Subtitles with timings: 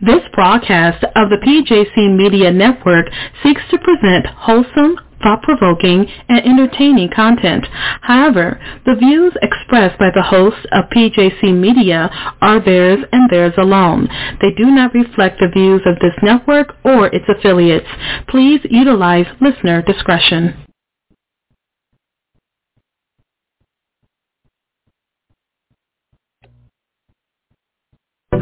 [0.00, 3.06] This broadcast of the PJC Media Network
[3.42, 7.66] seeks to present wholesome, thought-provoking, and entertaining content.
[8.02, 12.08] However, the views expressed by the hosts of PJC Media
[12.40, 14.08] are theirs and theirs alone.
[14.40, 17.88] They do not reflect the views of this network or its affiliates.
[18.28, 20.67] Please utilize listener discretion.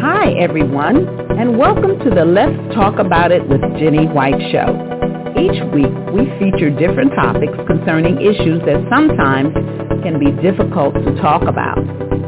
[0.01, 1.09] Hi, everyone,
[1.41, 4.77] and welcome to the Let's Talk About It with Jenny White show.
[5.41, 9.57] Each week, we feature different topics concerning issues that sometimes
[10.05, 11.81] can be difficult to talk about.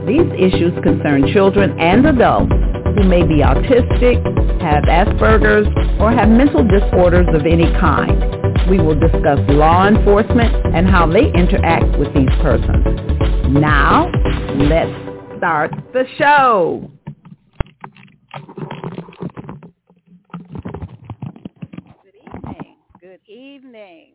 [0.09, 2.57] These issues concern children and adults
[2.97, 4.17] who may be autistic,
[4.65, 5.69] have Asperger's,
[6.01, 8.17] or have mental disorders of any kind.
[8.71, 12.81] We will discuss law enforcement and how they interact with these persons.
[13.53, 14.09] Now,
[14.57, 16.91] let's start the show.
[23.27, 24.15] Evening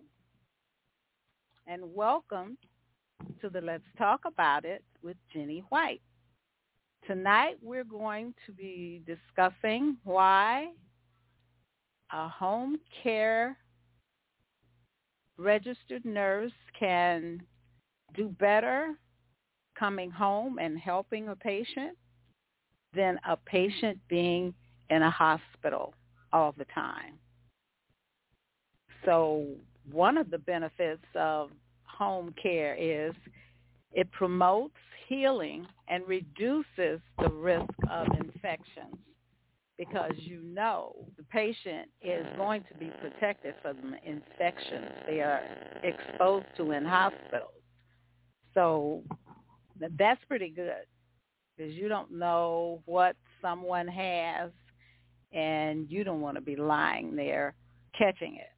[1.67, 2.58] and welcome
[3.42, 6.02] to the Let's Talk About It with Jenny White.
[7.08, 10.70] Tonight we're going to be discussing why
[12.11, 13.58] a home care
[15.38, 17.42] registered nurse can
[18.16, 18.95] do better
[19.77, 21.98] coming home and helping a patient
[22.95, 24.53] than a patient being
[24.89, 25.94] in a hospital
[26.31, 27.13] all the time.
[29.05, 29.45] So
[29.91, 31.49] one of the benefits of
[31.83, 33.14] home care is
[33.91, 34.75] it promotes
[35.08, 38.95] healing and reduces the risk of infections
[39.77, 45.41] because you know the patient is going to be protected from infections they are
[45.83, 47.52] exposed to in hospitals.
[48.53, 49.02] So
[49.97, 50.86] that's pretty good
[51.56, 54.52] because you don't know what someone has
[55.32, 57.56] and you don't want to be lying there
[57.98, 58.50] catching it.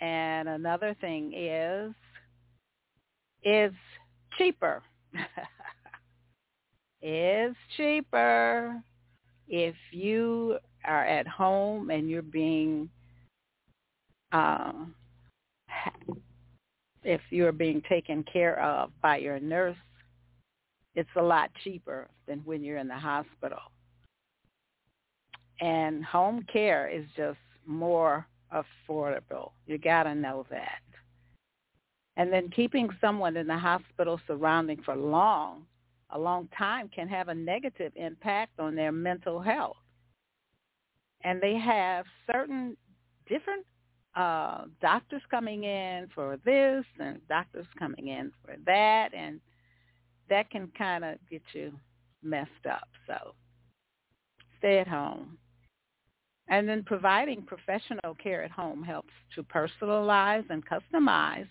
[0.00, 1.92] And another thing is,
[3.42, 3.72] is
[4.36, 4.82] cheaper.
[7.02, 8.82] is cheaper
[9.48, 12.88] if you are at home and you're being
[14.32, 14.72] uh,
[17.02, 19.76] if you're being taken care of by your nurse,
[20.98, 23.60] it's a lot cheaper than when you're in the hospital.
[25.60, 29.52] And home care is just more affordable.
[29.68, 30.82] You got to know that.
[32.16, 35.66] And then keeping someone in the hospital surrounding for long,
[36.10, 39.76] a long time can have a negative impact on their mental health.
[41.22, 42.76] And they have certain
[43.28, 43.64] different
[44.16, 49.40] uh, doctors coming in for this and doctors coming in for that, and
[50.30, 51.72] that can kind of get you
[52.22, 52.88] messed up.
[53.06, 53.34] So
[54.58, 55.38] stay at home.
[56.48, 61.48] And then providing professional care at home helps to personalize and customize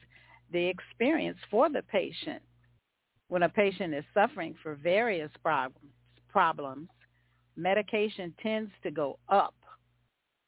[0.52, 2.42] the experience for the patient.
[3.28, 5.92] When a patient is suffering for various problems,
[6.30, 6.90] problems,
[7.56, 9.54] medication tends to go up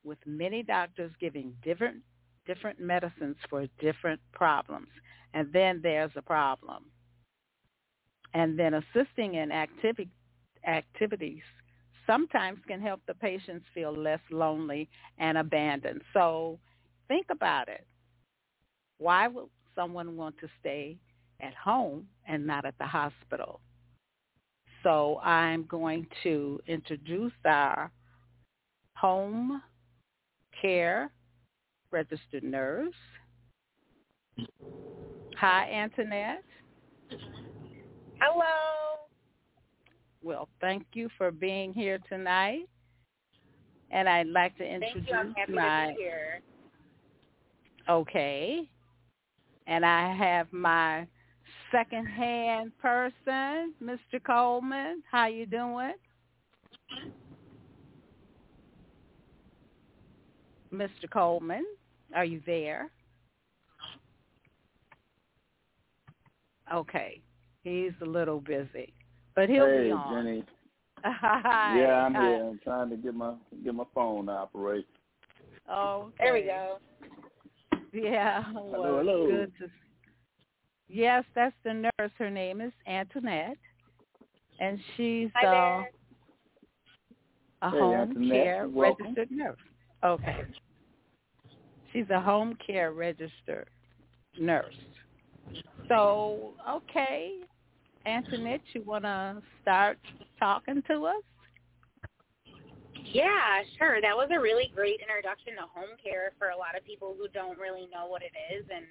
[0.03, 1.97] with many doctors giving different
[2.47, 4.87] different medicines for different problems.
[5.35, 6.85] And then there's a problem.
[8.33, 10.09] And then assisting in activity,
[10.67, 11.41] activities
[12.05, 16.01] sometimes can help the patients feel less lonely and abandoned.
[16.13, 16.59] So
[17.07, 17.85] think about it.
[18.97, 19.45] Why would
[19.75, 20.97] someone want to stay
[21.39, 23.61] at home and not at the hospital?
[24.83, 27.91] So I'm going to introduce our
[28.95, 29.61] home
[30.61, 31.11] care
[31.91, 32.93] registered nurse.
[35.37, 36.43] Hi, Antoinette.
[38.19, 38.45] Hello.
[40.21, 42.67] Well, thank you for being here tonight.
[43.91, 45.95] And I'd like to introduce you, my
[47.89, 48.69] Okay.
[49.65, 51.07] And I have my
[51.71, 54.23] second hand person, Mr.
[54.23, 55.01] Coleman.
[55.09, 55.93] How you doing?
[60.73, 61.09] Mr.
[61.11, 61.65] Coleman,
[62.13, 62.91] are you there?
[66.71, 67.21] Okay.
[67.63, 68.93] He's a little busy.
[69.35, 70.25] But he'll hey, be on.
[70.25, 70.43] Jenny.
[71.03, 71.79] Hi.
[71.79, 72.49] Yeah, I'm here.
[72.49, 73.33] I'm trying to get my
[73.63, 74.85] get my phone to operate.
[75.69, 76.15] Oh, okay.
[76.19, 76.79] there we go.
[77.93, 78.43] Yeah.
[78.43, 79.27] Hello, well, hello.
[79.27, 79.69] Good to...
[80.87, 82.11] Yes, that's the nurse.
[82.17, 83.57] Her name is Antoinette,
[84.59, 85.83] and she's Hi uh,
[87.61, 89.05] a Hey, home Antoinette, care welcome.
[89.05, 89.57] registered nurse.
[90.03, 90.43] Okay.
[91.91, 93.69] She's a home care registered
[94.39, 94.75] nurse.
[95.87, 97.39] So, okay,
[98.05, 99.97] Antoinette, you want to start
[100.39, 101.23] talking to us?
[103.11, 104.01] Yeah, sure.
[104.01, 107.27] That was a really great introduction to home care for a lot of people who
[107.29, 108.85] don't really know what it is and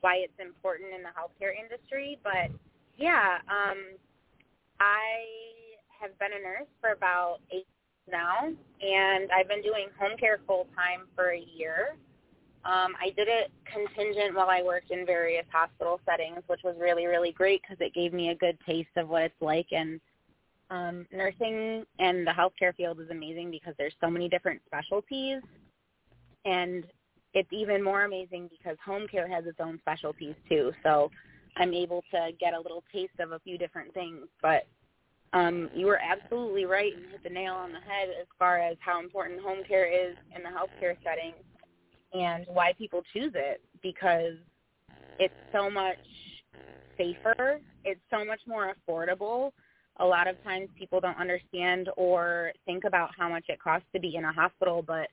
[0.00, 2.18] why it's important in the healthcare industry.
[2.22, 2.54] But
[2.96, 3.98] yeah, um,
[4.78, 5.26] I
[6.00, 7.66] have been a nurse for about eight
[8.10, 11.96] now, and I've been doing home care full time for a year.
[12.64, 17.06] Um, I did it contingent while I worked in various hospital settings, which was really,
[17.06, 19.68] really great because it gave me a good taste of what it's like.
[19.70, 20.00] And
[20.70, 25.40] um, nursing and the healthcare field is amazing because there's so many different specialties,
[26.44, 26.84] and
[27.32, 30.72] it's even more amazing because home care has its own specialties too.
[30.82, 31.10] So
[31.56, 34.26] I'm able to get a little taste of a few different things.
[34.42, 34.66] But
[35.32, 38.76] um, you were absolutely right and hit the nail on the head as far as
[38.80, 41.32] how important home care is in the healthcare setting
[42.12, 44.34] and why people choose it because
[45.18, 45.98] it's so much
[46.96, 47.60] safer.
[47.84, 49.52] It's so much more affordable.
[50.00, 54.00] A lot of times people don't understand or think about how much it costs to
[54.00, 55.08] be in a hospital, but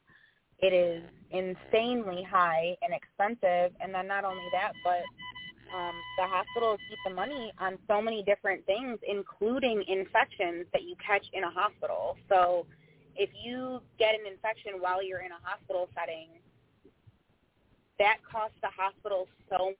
[0.59, 3.75] it is insanely high and expensive.
[3.81, 5.01] And then not only that, but
[5.75, 10.95] um, the hospitals keep the money on so many different things, including infections that you
[11.05, 12.15] catch in a hospital.
[12.29, 12.65] So
[13.15, 16.27] if you get an infection while you're in a hospital setting,
[17.99, 19.73] that costs the hospital so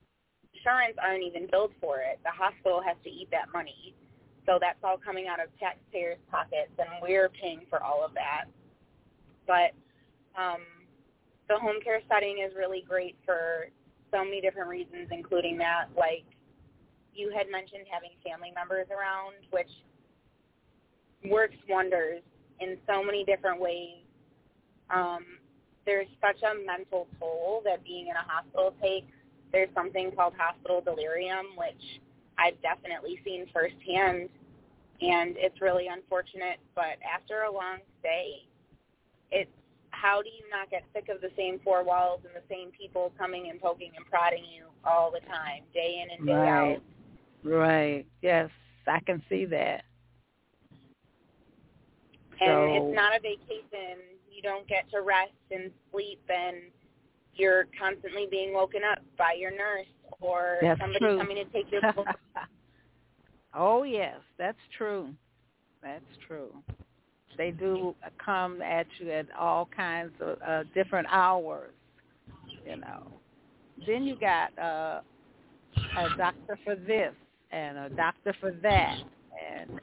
[0.54, 2.20] insurance aren't even billed for it.
[2.24, 3.94] The hospital has to eat that money.
[4.46, 8.46] So that's all coming out of taxpayers' pockets, and we're paying for all of that.
[9.48, 9.74] But
[10.40, 10.62] um,
[11.50, 13.68] the home care setting is really great for
[14.12, 16.26] so many different reasons, including that, like
[17.14, 19.70] you had mentioned having family members around, which
[21.30, 22.22] works wonders
[22.60, 24.04] in so many different ways.
[24.94, 25.26] Um,
[25.86, 29.12] there's such a mental toll that being in a hospital takes.
[29.52, 32.02] There's something called hospital delirium, which
[32.38, 34.30] I've definitely seen firsthand,
[35.02, 36.60] and it's really unfortunate.
[36.74, 38.48] But after a long stay,
[39.32, 39.50] it's
[39.92, 43.14] how do you not get sick of the same four walls and the same people
[43.18, 46.76] coming and poking and prodding you all the time, day in and day right.
[46.76, 46.82] out?
[47.44, 48.06] Right.
[48.22, 48.50] Yes,
[48.88, 49.84] I can see that.
[52.42, 54.15] And so, it's not a vacation.
[54.36, 56.58] You don't get to rest and sleep, and
[57.34, 59.88] you're constantly being woken up by your nurse
[60.22, 61.18] or That's somebody true.
[61.18, 62.08] coming to take your book.
[63.54, 65.10] oh yes, that's true.
[65.82, 66.52] That's true.
[67.38, 71.72] They do come at you at all kinds of uh, different hours,
[72.66, 73.04] you know.
[73.86, 75.02] Then you got uh,
[75.98, 77.14] a doctor for this
[77.52, 78.98] and a doctor for that,
[79.52, 79.80] and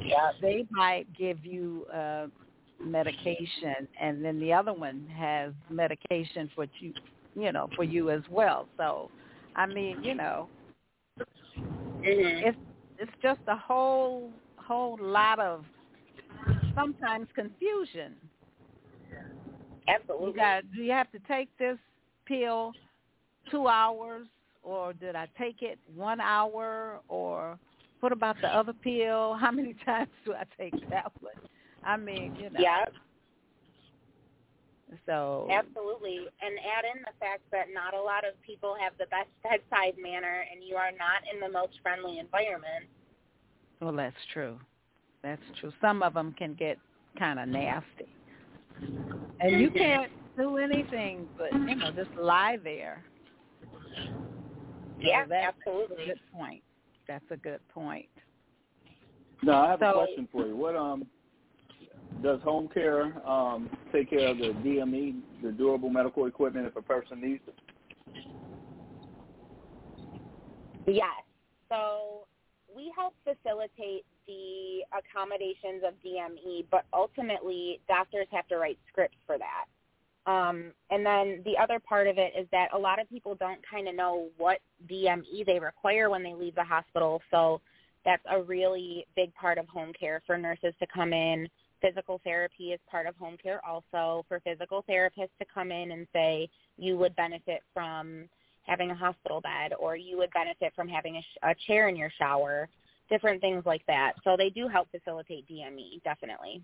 [0.00, 2.26] yeah, they might give you uh,
[2.80, 6.92] medication, and then the other one has medication for you,
[7.34, 8.68] you know, for you as well.
[8.76, 9.10] So,
[9.56, 10.48] I mean, you know,
[11.18, 12.02] mm-hmm.
[12.04, 12.58] it's
[12.98, 15.64] it's just a whole whole lot of
[16.74, 18.14] sometimes confusion.
[19.88, 20.28] Absolutely.
[20.28, 21.78] You got, do you have to take this
[22.26, 22.72] pill
[23.50, 24.26] two hours,
[24.62, 27.58] or did I take it one hour, or
[28.00, 29.34] what about the other pill?
[29.34, 31.32] How many times do I take that one?
[31.84, 32.60] I mean, you know.
[32.60, 32.84] Yeah.
[35.04, 39.04] So absolutely, and add in the fact that not a lot of people have the
[39.06, 42.86] best bedside manner, and you are not in the most friendly environment.
[43.80, 44.58] Well, that's true.
[45.22, 45.72] That's true.
[45.80, 46.78] Some of them can get
[47.18, 48.08] kind of nasty,
[49.40, 53.04] and you can't do anything but you know just lie there.
[55.00, 56.04] Yeah, so that's absolutely.
[56.04, 56.62] A good point.
[57.06, 58.08] That's a good point.
[59.42, 60.56] No, I have So- a question for you.
[60.56, 61.06] What um
[62.22, 66.82] does home care um take care of the DME, the durable medical equipment, if a
[66.82, 67.54] person needs it?
[70.86, 71.22] Yes.
[71.68, 72.26] So
[72.74, 79.36] we help facilitate the accommodations of DME, but ultimately doctors have to write scripts for
[79.38, 79.66] that.
[80.30, 83.60] Um, and then the other part of it is that a lot of people don't
[83.68, 84.58] kind of know what
[84.90, 87.22] DME they require when they leave the hospital.
[87.30, 87.62] So
[88.04, 91.48] that's a really big part of home care for nurses to come in.
[91.80, 96.06] Physical therapy is part of home care also for physical therapists to come in and
[96.12, 98.28] say you would benefit from
[98.62, 101.96] having a hospital bed or you would benefit from having a, sh- a chair in
[101.96, 102.68] your shower,
[103.08, 104.12] different things like that.
[104.24, 106.62] So they do help facilitate DME, definitely.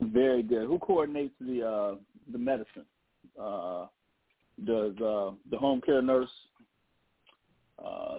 [0.00, 0.66] Very good.
[0.66, 1.94] Who coordinates the uh
[2.32, 2.86] the medicine?
[3.40, 3.86] Uh
[4.64, 6.30] does uh the home care nurse
[7.84, 8.18] uh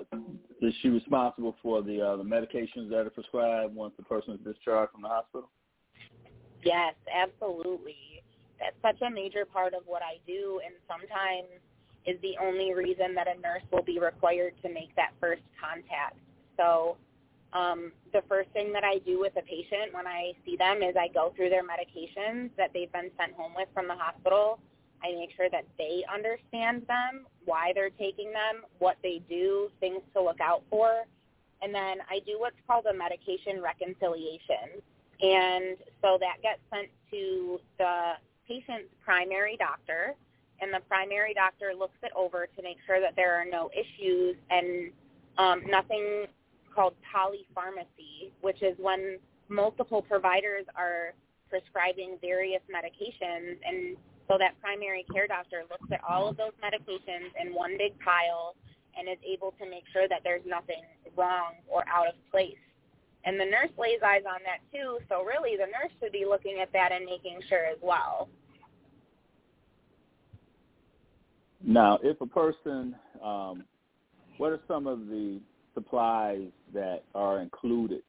[0.63, 4.39] is she responsible for the uh the medications that are prescribed once the person is
[4.43, 5.49] discharged from the hospital?
[6.63, 8.23] Yes, absolutely.
[8.59, 11.49] That's such a major part of what I do and sometimes
[12.05, 16.17] is the only reason that a nurse will be required to make that first contact.
[16.57, 16.97] So
[17.53, 20.95] um, the first thing that I do with a patient when I see them is
[20.99, 24.59] I go through their medications that they've been sent home with from the hospital.
[25.03, 30.01] I make sure that they understand them, why they're taking them, what they do, things
[30.15, 31.03] to look out for.
[31.61, 34.81] And then I do what's called a medication reconciliation.
[35.21, 38.13] And so that gets sent to the
[38.47, 40.15] patient's primary doctor,
[40.59, 44.35] and the primary doctor looks it over to make sure that there are no issues
[44.49, 44.91] and
[45.37, 46.25] um, nothing
[46.73, 49.17] called polypharmacy, which is when
[49.49, 51.13] multiple providers are
[51.49, 53.95] prescribing various medications and
[54.27, 58.55] so that primary care doctor looks at all of those medications in one big pile
[58.97, 60.81] and is able to make sure that there's nothing
[61.17, 62.57] wrong or out of place.
[63.25, 66.59] And the nurse lays eyes on that too, so really the nurse should be looking
[66.61, 68.29] at that and making sure as well.
[71.65, 73.63] Now, if a person, um,
[74.37, 75.39] what are some of the
[75.73, 78.01] supplies that are included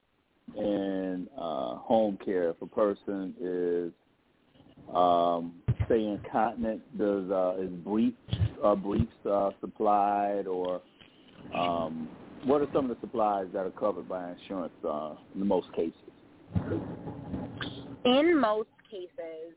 [0.57, 3.93] in uh, home care if a person is
[4.93, 5.55] um,
[5.89, 8.17] say incontinent does uh, is briefs
[8.63, 10.81] uh, briefs uh, supplied or
[11.55, 12.09] um,
[12.45, 15.95] what are some of the supplies that are covered by insurance uh, in most cases?
[18.05, 19.57] In most cases,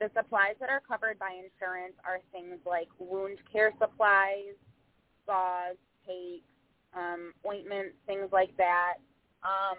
[0.00, 4.56] the supplies that are covered by insurance are things like wound care supplies,
[5.26, 5.76] gauze,
[6.06, 6.44] tape,
[6.94, 8.94] um, ointments, things like that.
[9.42, 9.78] Um,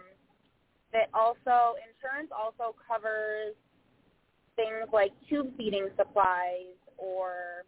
[0.93, 3.55] that also insurance also covers
[4.61, 7.65] things like tube feeding supplies or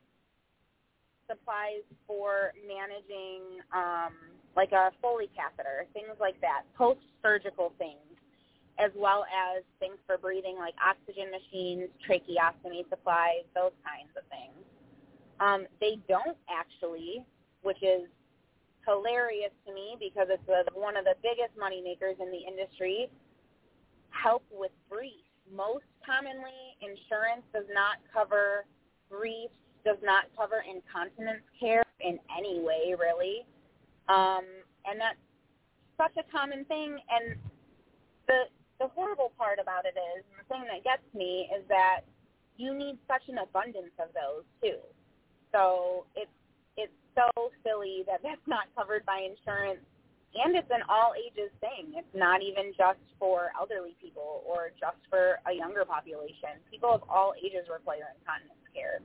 [1.27, 4.13] supplies for managing um,
[4.55, 7.97] like a Foley catheter, things like that, post-surgical things,
[8.77, 14.61] as well as things for breathing like oxygen machines, tracheostomy supplies, those kinds of things.
[15.39, 17.25] Um, they don't actually,
[17.63, 18.05] which is
[18.85, 23.09] hilarious to me because it's a, one of the biggest money makers in the industry.
[24.11, 25.32] Help with briefs.
[25.51, 28.65] Most commonly, insurance does not cover
[29.09, 33.45] briefs, does not cover incontinence care in any way, really.
[34.09, 34.45] Um,
[34.85, 35.19] and that's
[35.97, 36.97] such a common thing.
[37.09, 37.37] And
[38.27, 38.43] the
[38.79, 42.01] the horrible part about it is, and the thing that gets me is that
[42.57, 44.79] you need such an abundance of those too.
[45.51, 46.31] So it's
[47.15, 47.29] so
[47.63, 49.85] silly that that's not covered by insurance.
[50.35, 51.93] And it's an all ages thing.
[51.95, 56.57] It's not even just for elderly people or just for a younger population.
[56.71, 58.99] People of all ages require incontinence care.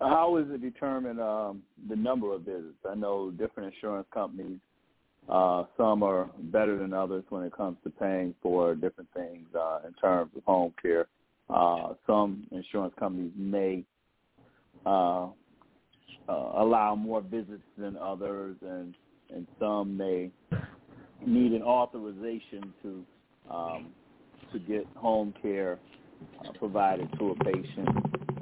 [0.00, 2.76] How is it determined um, the number of visits?
[2.88, 4.58] I know different insurance companies.
[5.28, 9.80] Uh, some are better than others when it comes to paying for different things uh,
[9.86, 11.06] in terms of home care.
[11.48, 13.84] Uh, some insurance companies may
[14.84, 15.28] uh,
[16.28, 18.94] uh, allow more visits than others, and
[19.34, 20.30] and some may
[21.24, 23.04] need an authorization to
[23.50, 23.86] um,
[24.52, 25.78] to get home care
[26.44, 27.88] uh, provided to a patient.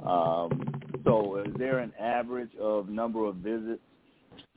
[0.05, 3.81] Um, so, is there an average of number of visits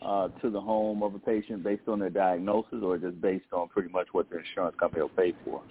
[0.02, 3.68] uh, to the home of a patient based on their diagnosis, or just based on
[3.68, 5.62] pretty much what the insurance company will pay for?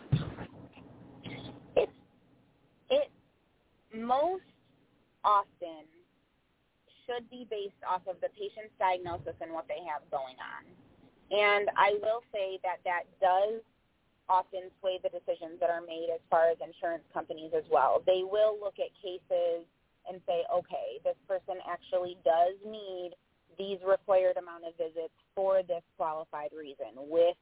[1.76, 1.90] It
[2.90, 3.10] it
[3.96, 4.44] most
[5.24, 5.86] often
[7.08, 10.64] should be based off of the patient's diagnosis and what they have going on.
[11.32, 13.64] And I will say that that does
[14.30, 18.04] often sway the decisions that are made as far as insurance companies as well.
[18.06, 19.64] They will look at cases
[20.08, 23.12] and say, okay, this person actually does need
[23.58, 27.36] these required amount of visits for this qualified reason with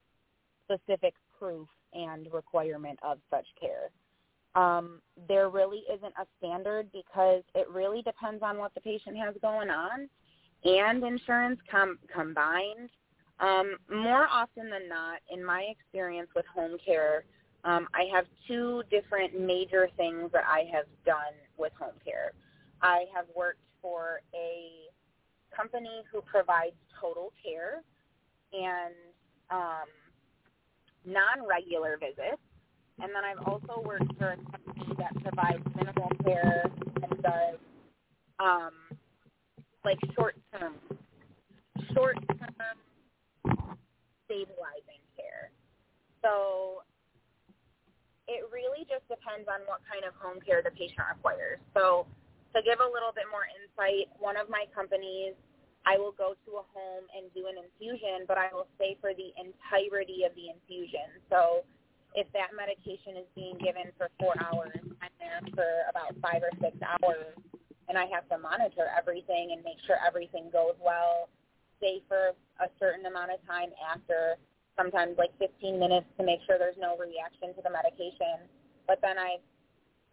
[0.65, 3.89] specific proof and requirement of such care.
[4.55, 9.35] Um, there really isn't a standard because it really depends on what the patient has
[9.41, 10.09] going on
[10.63, 12.89] and insurance com- combined.
[13.39, 17.25] Um, more often than not, in my experience with home care,
[17.65, 22.31] um, I have two different major things that I have done with home care.
[22.81, 24.69] I have worked for a
[25.55, 27.81] company who provides total care
[28.53, 28.93] and
[29.49, 29.89] um,
[31.05, 32.41] non-regular visits
[33.01, 36.63] and then I've also worked for a company that provides minimal care
[37.03, 37.59] and does
[38.39, 38.71] um,
[39.83, 40.75] like short term,
[41.93, 42.77] short term
[44.25, 45.51] stabilizing care.
[46.23, 46.81] So
[48.27, 51.59] it really just depends on what kind of home care the patient requires.
[51.75, 52.07] So
[52.55, 55.37] to give a little bit more insight, one of my companies,
[55.85, 59.13] I will go to a home and do an infusion, but I will stay for
[59.13, 61.21] the entirety of the infusion.
[61.29, 61.61] So
[62.15, 66.51] if that medication is being given for four hours, I'm there for about five or
[66.63, 67.35] six hours,
[67.91, 71.27] and I have to monitor everything and make sure everything goes well.
[71.77, 72.31] stay for
[72.63, 74.39] a certain amount of time after,
[74.79, 78.47] sometimes like 15 minutes to make sure there's no reaction to the medication.
[78.87, 79.43] But then I've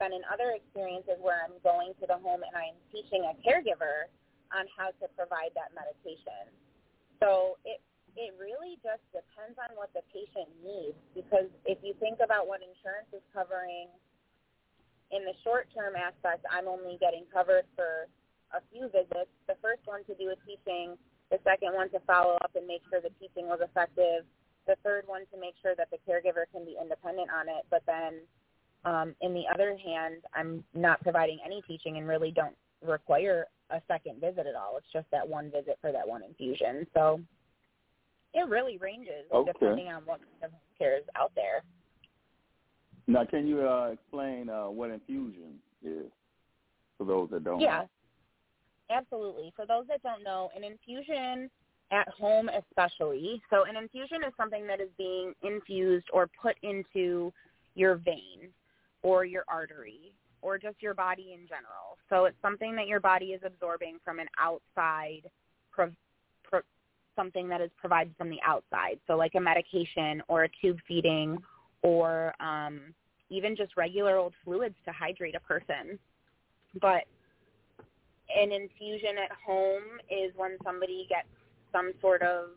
[0.02, 4.11] been in other experiences where I'm going to the home and I'm teaching a caregiver
[4.50, 6.50] on how to provide that medication.
[7.23, 7.78] So it
[8.16, 12.61] it really just depends on what the patient needs because if you think about what
[12.61, 13.88] insurance is covering
[15.12, 18.09] in the short term aspect, I'm only getting covered for
[18.52, 19.33] a few visits.
[19.49, 20.97] The first one to do a teaching,
[21.33, 24.25] the second one to follow up and make sure the teaching was effective,
[24.66, 27.64] the third one to make sure that the caregiver can be independent on it.
[27.71, 28.25] But then
[28.85, 33.81] um, in the other hand, I'm not providing any teaching and really don't require a
[33.88, 34.76] second visit at all.
[34.76, 36.87] It's just that one visit for that one infusion.
[36.95, 37.21] So
[38.35, 39.53] it really ranges okay.
[39.53, 41.62] depending on what kind of care is out there.
[43.07, 46.07] Now, can you uh, explain uh, what infusion is
[46.97, 47.61] for those that don't?
[47.61, 47.85] Yeah,
[48.91, 49.53] absolutely.
[49.57, 51.51] For those that don't know, an infusion
[51.91, 57.33] at home especially, so an infusion is something that is being infused or put into
[57.75, 58.49] your vein
[59.03, 61.99] or your artery or just your body in general.
[62.09, 65.23] So it's something that your body is absorbing from an outside,
[67.16, 68.99] something that is provided from the outside.
[69.07, 71.38] So like a medication or a tube feeding
[71.83, 72.95] or um,
[73.31, 75.99] even just regular old fluids to hydrate a person.
[76.81, 77.04] But
[78.35, 81.28] an infusion at home is when somebody gets
[81.73, 82.50] some sort of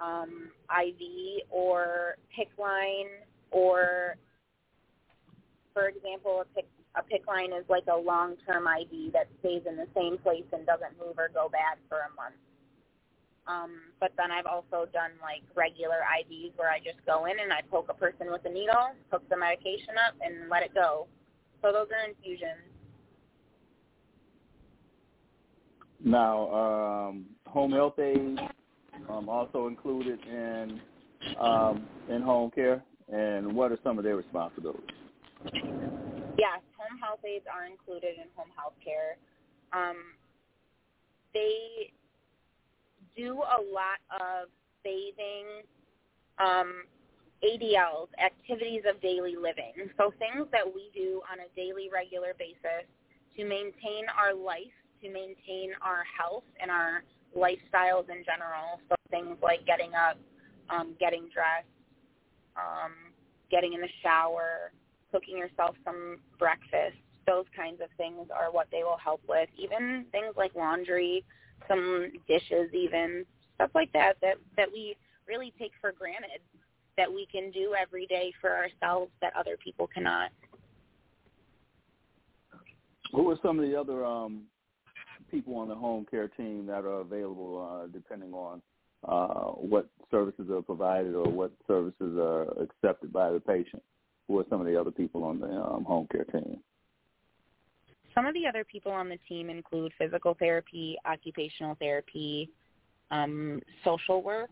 [0.00, 3.08] um, IV or PICC line
[3.50, 4.16] or,
[5.72, 9.76] for example, a PICC a PICC line is like a long-term IV that stays in
[9.76, 12.36] the same place and doesn't move or go bad for a month.
[13.46, 17.52] Um, but then I've also done like regular IVs where I just go in and
[17.52, 21.08] I poke a person with a needle, hook the medication up, and let it go.
[21.60, 22.72] So those are infusions.
[26.04, 28.40] Now, um, home health aides
[29.08, 30.80] um, also included in
[31.38, 32.82] um, in home care,
[33.12, 34.84] and what are some of their responsibilities?
[35.44, 39.16] Yes, home health aides are included in home health care.
[39.72, 39.96] Um,
[41.32, 41.92] they
[43.16, 44.48] do a lot of
[44.84, 45.62] bathing,
[46.38, 46.84] um,
[47.44, 49.72] ADLs, activities of daily living.
[49.96, 52.86] So things that we do on a daily, regular basis
[53.36, 54.72] to maintain our life,
[55.02, 57.02] to maintain our health and our
[57.36, 58.80] lifestyles in general.
[58.88, 60.18] So things like getting up,
[60.70, 61.66] um, getting dressed,
[62.56, 62.92] um,
[63.50, 64.72] getting in the shower,
[65.10, 66.96] cooking yourself some breakfast.
[67.26, 69.48] Those kinds of things are what they will help with.
[69.56, 71.24] Even things like laundry,
[71.68, 74.96] some dishes even stuff like that that that we
[75.28, 76.40] really take for granted
[76.96, 80.30] that we can do every day for ourselves that other people cannot.
[83.12, 84.44] Who are some of the other um,
[85.30, 88.60] people on the home care team that are available uh, depending on
[89.06, 93.82] uh, what services are provided or what services are accepted by the patient?
[94.28, 96.60] Who are some of the other people on the um, home care team?
[98.14, 102.50] Some of the other people on the team include physical therapy, occupational therapy,
[103.10, 104.50] um, social work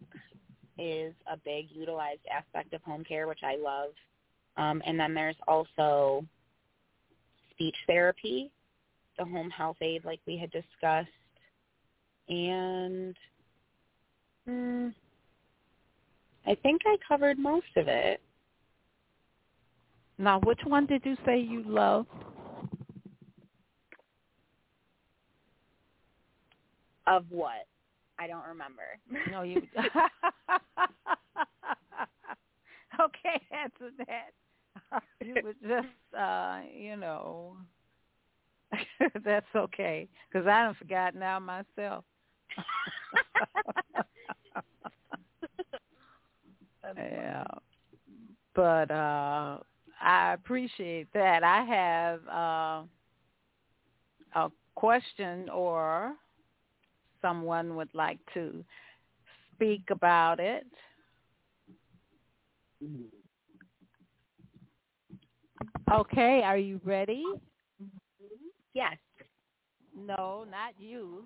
[0.78, 3.90] is a big utilized aspect of home care, which I love.
[4.56, 6.24] Um, and then there's also
[7.50, 8.50] speech therapy,
[9.18, 11.08] the home health aide like we had discussed,
[12.28, 13.14] and
[14.48, 14.94] mm,
[16.46, 18.20] I think I covered most of it.
[20.18, 22.06] Now, which one did you say you love?
[27.10, 27.66] Of what?
[28.20, 28.82] I don't remember.
[29.30, 29.62] No, you.
[33.00, 34.30] okay, answer that.
[35.22, 37.56] You were just, uh, you know,
[39.24, 42.04] that's okay because I don't forgot now myself.
[46.96, 47.44] yeah,
[48.54, 49.58] but uh
[50.00, 51.44] I appreciate that.
[51.44, 52.82] I have uh,
[54.34, 56.14] a question or
[57.22, 58.64] someone would like to
[59.54, 60.66] speak about it.
[65.92, 67.24] Okay, are you ready?
[68.74, 68.96] Yes.
[69.96, 71.24] No, not you.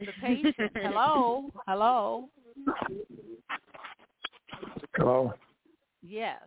[0.00, 0.72] The patient.
[0.74, 1.50] Hello?
[1.66, 2.28] Hello?
[4.96, 5.34] Hello?
[6.02, 6.40] Yes.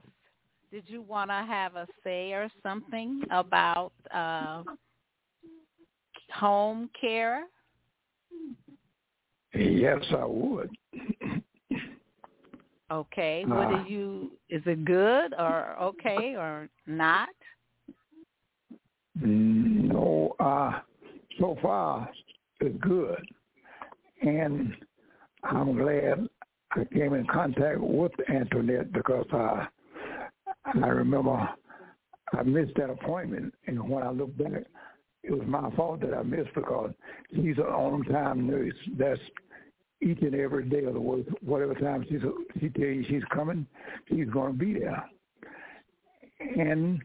[0.72, 4.64] Did you want to have a say or something about uh,
[6.34, 7.44] home care?
[9.54, 10.70] Yes, I would.
[12.92, 13.44] Okay.
[13.46, 14.32] What Uh, do you?
[14.50, 17.30] Is it good or okay or not?
[19.20, 20.80] No, uh,
[21.40, 22.10] so far
[22.62, 23.18] it's good.
[24.22, 24.76] and
[25.44, 26.28] I'm glad
[26.72, 29.68] I came in contact with Antoinette because I
[30.66, 31.50] I remember
[32.34, 34.64] I missed that appointment, and when I look back,
[35.24, 36.92] it was my fault that I missed because
[37.36, 38.74] she's an on-time nurse.
[38.98, 39.20] That's
[40.02, 41.28] each and every day of the week.
[41.42, 42.22] Whatever time she's
[42.60, 43.68] she tell you she's coming,
[44.10, 45.04] she's going to be there.
[46.40, 47.02] And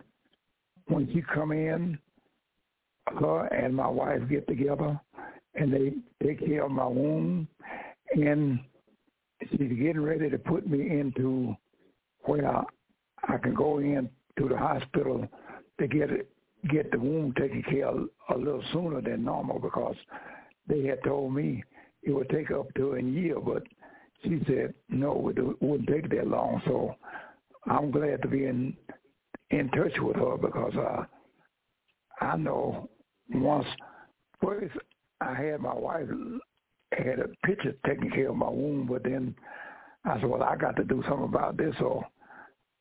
[0.86, 1.98] when she come in,
[3.06, 5.00] her and my wife get together,
[5.54, 5.94] and they
[6.24, 7.46] take care of my wound,
[8.14, 8.60] and
[9.50, 11.56] she's getting ready to put me into
[12.24, 12.62] where
[13.24, 15.28] I can go in to the hospital
[15.80, 16.10] to get
[16.70, 19.96] get the wound taken care of a little sooner than normal because
[20.68, 21.62] they had told me
[22.02, 23.62] it would take up to a year, but
[24.22, 26.62] she said no, it wouldn't take that long.
[26.66, 26.94] So
[27.66, 28.76] I'm glad to be in
[29.50, 31.04] in touch with her because uh,
[32.24, 32.88] I know
[33.34, 33.66] once
[34.40, 34.74] first
[35.20, 36.08] I had my wife
[36.92, 39.34] had a picture taking care of my wound, but then
[40.04, 41.74] I said, well, I got to do something about this.
[41.78, 42.02] So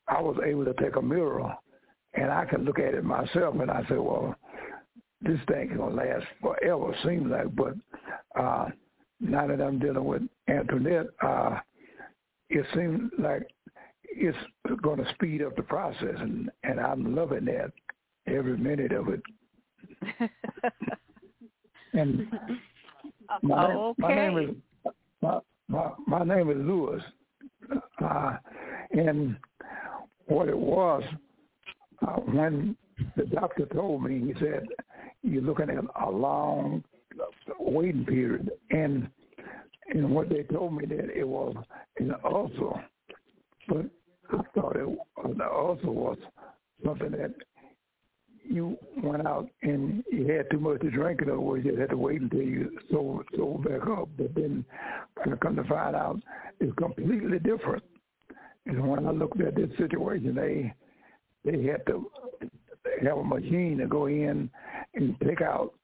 [0.08, 1.56] I was able to take a mirror
[2.14, 4.34] and I could look at it myself and I said, well,
[5.22, 7.54] this thing can last forever, seems like.
[7.54, 7.74] But
[8.38, 8.68] uh,
[9.20, 11.58] now that I'm dealing with Antoinette, uh,
[12.50, 13.46] it seems like
[14.04, 14.36] it's
[14.82, 17.72] going to speed up the process, and, and I'm loving that
[18.26, 19.22] every minute of it.
[21.94, 22.26] and
[23.42, 24.02] my, okay.
[24.02, 27.02] my name is my, my, my name is Lewis,
[28.04, 28.36] uh,
[28.90, 29.36] and
[30.26, 31.02] what it was
[32.20, 32.76] when
[33.16, 34.66] the doctor told me, he said,
[35.22, 36.84] "You're looking at a long
[37.58, 39.08] waiting period," and
[39.88, 41.54] and what they told me that it was
[41.98, 42.84] an ulcer,
[43.68, 43.86] but
[44.30, 44.98] I thought it
[45.36, 46.18] the ulcer was
[46.84, 47.34] something that
[48.44, 51.22] you went out and you had too much to drink.
[51.22, 54.08] In other words, you had to wait until you sold, sold back up.
[54.16, 54.64] But then
[55.24, 56.20] I come to find out
[56.60, 57.84] it's completely different.
[58.66, 60.74] And when I looked at this situation, they
[61.44, 62.10] they had to
[63.02, 64.50] have a machine to go in
[64.94, 65.74] and take out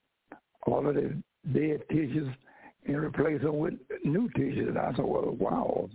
[0.66, 1.16] all of the
[1.52, 2.28] dead tissues
[2.86, 4.68] and replace them with new tissues.
[4.68, 5.90] And I said, well, wow.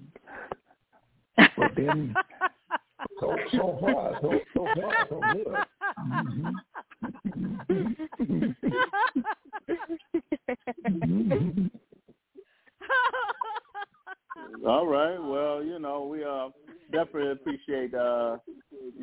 [1.36, 2.13] But then,
[3.19, 5.47] so so far, so so far, so good.
[10.88, 11.67] Mm-hmm.
[14.65, 15.17] All right.
[15.17, 16.49] Well, you know, we uh,
[16.91, 18.38] definitely appreciate uh,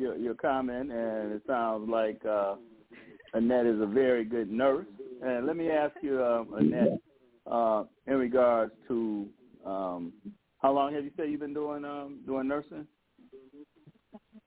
[0.01, 2.55] your your comment, and it sounds like uh,
[3.33, 4.87] Annette is a very good nurse.
[5.21, 6.99] And let me ask you, uh, Annette,
[7.49, 9.27] uh, in regards to
[9.65, 10.13] um,
[10.57, 12.87] how long have you said you've been doing um, doing nursing?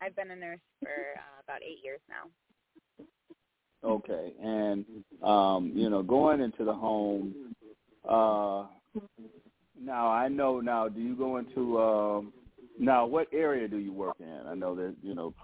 [0.02, 2.28] I've been a nurse for uh, about eight years now.
[3.88, 4.84] Okay, and
[5.22, 7.54] um, you know, going into the home.
[8.06, 8.66] Uh,
[9.80, 10.60] now I know.
[10.60, 12.32] Now, do you go into um,
[12.78, 13.06] now?
[13.06, 14.40] What area do you work in?
[14.46, 15.34] I know that you know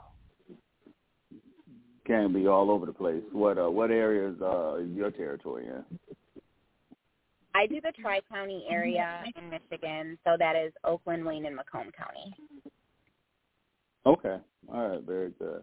[2.07, 3.23] can be all over the place.
[3.33, 5.85] What uh, what areas uh, is your territory in?
[7.55, 11.91] I do the Tri County area in Michigan, so that is Oakland, Wayne, and Macomb
[11.97, 12.35] County.
[14.07, 14.37] Okay.
[14.73, 15.03] All right.
[15.03, 15.63] Very good.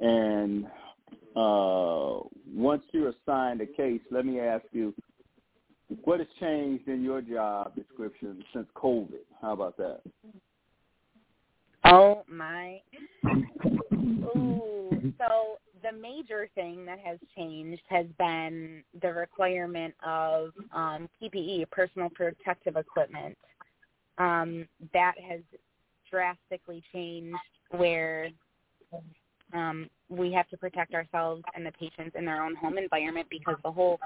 [0.00, 0.66] And
[1.36, 2.20] uh,
[2.52, 4.94] once you're assigned a case, let me ask you,
[6.04, 9.24] what has changed in your job description since COVID?
[9.40, 10.00] How about that?
[11.92, 12.80] Oh my.
[14.24, 15.12] Ooh.
[15.18, 22.08] So the major thing that has changed has been the requirement of um, PPE, personal
[22.10, 23.36] protective equipment.
[24.18, 25.40] Um, that has
[26.10, 27.36] drastically changed
[27.70, 28.28] where
[29.52, 33.56] um, we have to protect ourselves and the patients in their own home environment because
[33.64, 33.98] the whole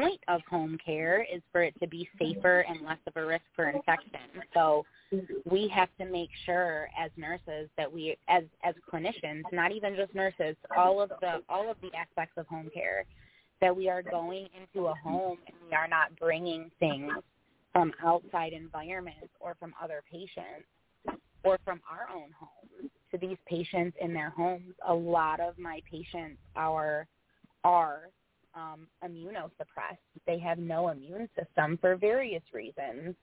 [0.00, 3.44] point of home care is for it to be safer and less of a risk
[3.54, 4.20] for infection.
[4.54, 4.84] So
[5.44, 10.14] we have to make sure as nurses that we as as clinicians, not even just
[10.14, 13.04] nurses, all of the all of the aspects of home care
[13.60, 17.12] that we are going into a home and we are not bringing things
[17.72, 20.66] from outside environments or from other patients
[21.44, 24.74] or from our own homes to these patients in their homes.
[24.88, 27.06] A lot of my patients are
[27.64, 28.08] are
[28.54, 29.98] um, immunosuppressed.
[30.26, 33.14] They have no immune system for various reasons,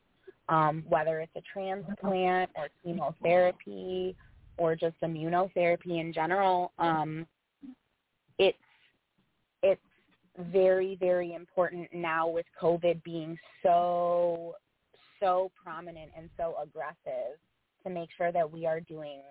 [0.49, 4.15] um, whether it's a transplant or chemotherapy
[4.57, 6.71] or just immunotherapy in general.
[6.79, 7.27] Um,
[8.39, 8.57] it's
[9.63, 9.81] it's
[10.51, 14.55] very very important now with COVID being so
[15.19, 17.37] so prominent and so aggressive
[17.83, 19.21] to make sure that we are doing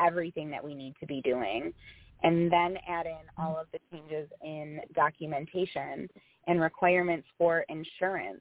[0.00, 1.72] everything that we need to be doing
[2.22, 6.08] and then add in all of the changes in documentation
[6.46, 8.40] and requirements for insurance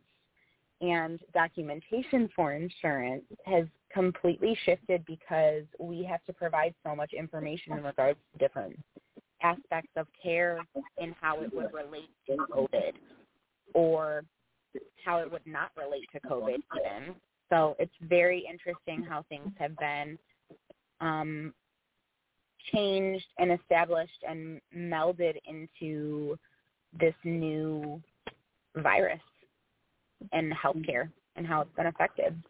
[0.81, 7.73] and documentation for insurance has completely shifted because we have to provide so much information
[7.73, 8.77] in regards to different
[9.41, 10.59] aspects of care
[10.99, 12.93] and how it would relate to COVID
[13.73, 14.23] or
[15.03, 17.15] how it would not relate to COVID even.
[17.49, 20.17] So it's very interesting how things have been
[20.99, 21.53] um,
[22.73, 26.37] changed and established and melded into
[26.99, 28.01] this new
[28.75, 29.19] virus
[30.31, 32.41] and healthcare and how it's been affected.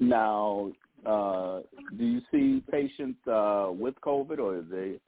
[0.00, 0.72] Now,
[1.06, 1.60] uh,
[1.96, 4.98] do you see patients uh, with COVID, or they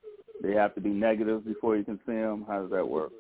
[0.43, 2.45] they have to be negative before you can see them?
[2.47, 3.13] How does that work?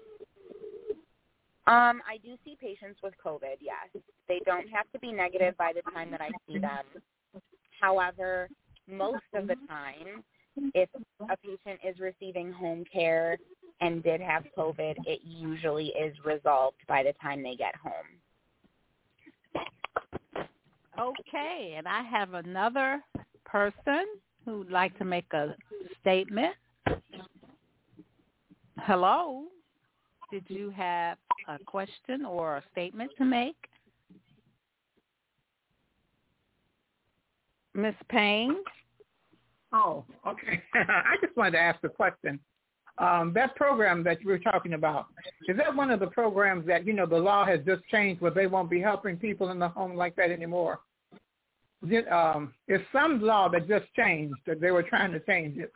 [1.67, 3.59] Um, I do see patients with COVID.
[3.61, 6.85] Yes, they don't have to be negative by the time that I see them.
[7.81, 8.49] However,
[8.89, 10.23] most of the time,
[10.75, 10.89] if
[11.21, 13.39] a patient is receiving home care
[13.81, 17.93] and did have COVID, it usually is resolved by the time they get home.
[20.99, 23.03] Okay, and I have another
[23.45, 24.05] person
[24.45, 25.57] who'd like to make a
[26.01, 26.55] statement.
[28.81, 29.45] Hello,
[30.31, 31.17] did you have
[31.49, 33.57] a question or a statement to make?
[37.75, 38.57] Miss Payne?
[39.73, 40.63] Oh, okay.
[40.75, 42.41] I just wanted to ask a question.
[42.99, 45.07] Um, that program that you were talking about,
[45.49, 48.31] is that one of the programs that, you know, the law has just changed where
[48.31, 50.81] they won't be helping people in the home like that anymore?
[52.13, 55.73] Um, it's some law that just changed, that they were trying to change it.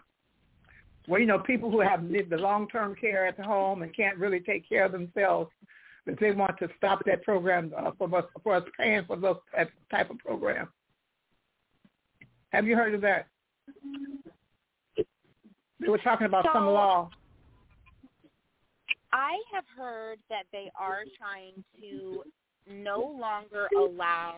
[1.08, 4.18] Well, you know, people who have lived the long-term care at the home and can't
[4.18, 5.50] really take care of themselves,
[6.06, 9.36] that they want to stop that program uh, for us, for us paying for those
[9.56, 10.68] that type of program.
[12.54, 13.26] Have you heard of that?
[14.96, 17.10] They were talking about so, some law.
[19.12, 22.22] I have heard that they are trying to
[22.70, 24.36] no longer allow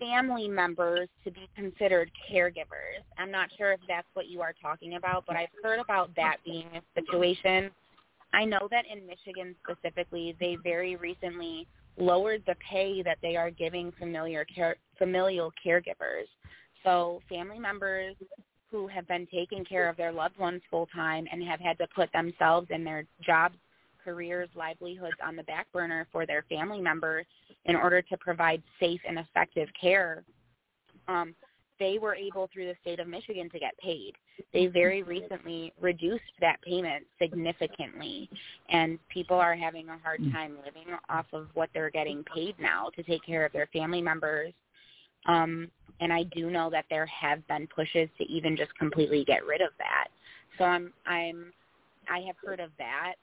[0.00, 3.04] family members to be considered caregivers.
[3.16, 6.38] I'm not sure if that's what you are talking about, but I've heard about that
[6.44, 7.70] being a situation.
[8.34, 13.50] I know that in Michigan specifically, they very recently lowered the pay that they are
[13.50, 16.26] giving familiar care, familial caregivers.
[16.84, 18.16] So family members
[18.70, 21.86] who have been taking care of their loved ones full time and have had to
[21.94, 23.54] put themselves and their jobs,
[24.02, 27.26] careers, livelihoods on the back burner for their family members
[27.66, 30.24] in order to provide safe and effective care,
[31.06, 31.34] um,
[31.78, 34.12] they were able through the state of Michigan to get paid.
[34.52, 38.28] They very recently reduced that payment significantly,
[38.68, 42.90] and people are having a hard time living off of what they're getting paid now
[42.96, 44.52] to take care of their family members
[45.26, 49.46] um, and I do know that there have been pushes to even just completely get
[49.46, 50.08] rid of that.
[50.58, 51.52] So I'm I'm
[52.10, 53.14] I have heard of that.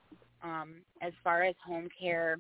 [0.42, 2.40] Um, as far as home care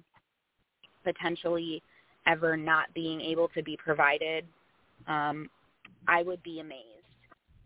[1.03, 1.83] potentially
[2.27, 4.45] ever not being able to be provided,
[5.07, 5.49] um,
[6.07, 6.85] I would be amazed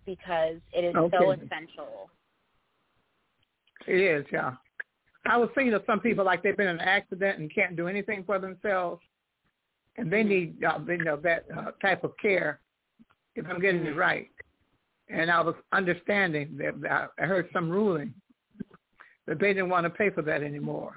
[0.05, 1.17] because it is okay.
[1.17, 2.09] so essential.
[3.87, 4.53] It is, yeah.
[5.25, 7.87] I was thinking of some people like they've been in an accident and can't do
[7.87, 9.01] anything for themselves,
[9.97, 12.59] and they need uh, you know that uh, type of care.
[13.35, 14.29] If I'm getting it right,
[15.09, 18.13] and I was understanding that I heard some ruling
[19.27, 20.95] that they didn't want to pay for that anymore.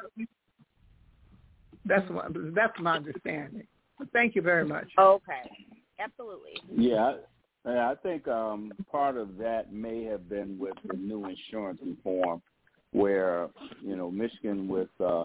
[1.85, 3.67] That's what that's my understanding.
[4.13, 4.89] Thank you very much.
[4.99, 5.51] Okay,
[5.99, 6.61] absolutely.
[6.71, 7.15] Yeah,
[7.65, 12.43] I think um, part of that may have been with the new insurance reform,
[12.93, 13.49] where
[13.83, 15.25] you know Michigan with uh,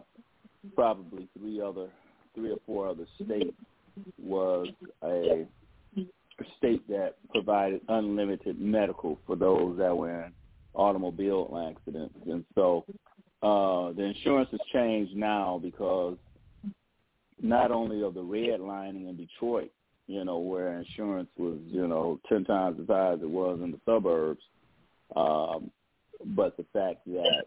[0.75, 1.89] probably three other
[2.35, 3.55] three or four other states
[4.21, 4.67] was
[5.03, 5.45] a
[6.57, 10.31] state that provided unlimited medical for those that were in
[10.73, 12.15] automobile accidents.
[12.25, 12.85] And so
[13.43, 16.17] uh, the insurance has changed now because
[17.41, 19.71] not only of the redlining in Detroit,
[20.07, 23.71] you know, where insurance was, you know, 10 times as high as it was in
[23.71, 24.41] the suburbs,
[25.15, 25.71] um,
[26.35, 27.45] but the fact that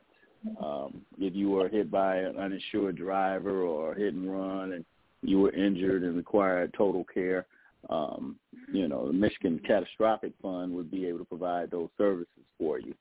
[0.62, 4.84] um, if you were hit by an uninsured driver or hit and run and
[5.22, 7.46] you were injured and required total care,
[7.90, 8.36] um,
[8.72, 12.28] you know, the Michigan Catastrophic Fund would be able to provide those services
[12.58, 12.94] for you.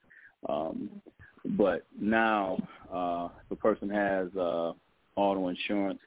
[0.48, 0.90] Um,
[1.58, 2.58] but now,
[2.94, 4.74] uh, a person has uh,
[5.16, 6.00] auto insurance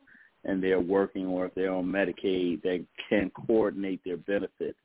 [0.44, 4.78] and they're working or if they're on Medicaid, they can coordinate their benefits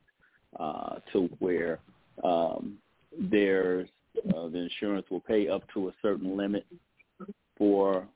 [0.59, 1.79] uh, to where
[2.23, 2.77] um,
[3.19, 3.87] there's
[4.35, 6.65] uh, the insurance will pay up to a certain limit
[7.57, 8.07] for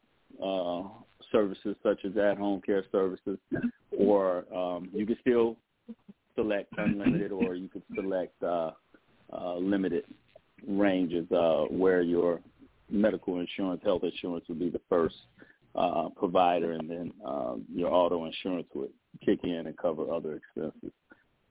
[0.44, 0.84] uh,
[1.32, 3.38] services such as at-home care services,
[3.98, 5.56] or um, you can still
[6.36, 8.72] select unlimited, or you could select uh,
[9.32, 10.06] uh, limited
[10.68, 12.40] ranges uh, where your
[12.90, 15.16] medical insurance, health insurance would be the first
[15.76, 18.92] uh, provider, and then um, your auto insurance would
[19.26, 20.92] kick in and cover other expenses.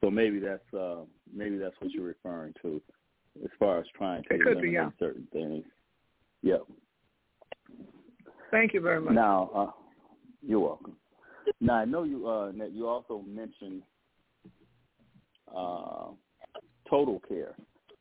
[0.00, 1.04] So maybe that's uh,
[1.34, 2.80] maybe that's what you're referring to,
[3.42, 4.90] as far as trying to eliminate be, yeah.
[4.98, 5.64] certain things.
[6.42, 6.66] Yep.
[8.50, 9.14] Thank you very much.
[9.14, 9.70] Now, uh,
[10.46, 10.96] you're welcome.
[11.60, 13.82] Now I know you uh, that you also mentioned
[15.54, 16.08] uh,
[16.88, 17.54] total care.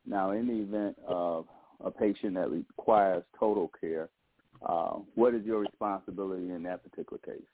[0.06, 1.46] Now, in the event of
[1.82, 4.08] a patient that requires total care,
[4.66, 7.46] uh, what is your responsibility in that particular case?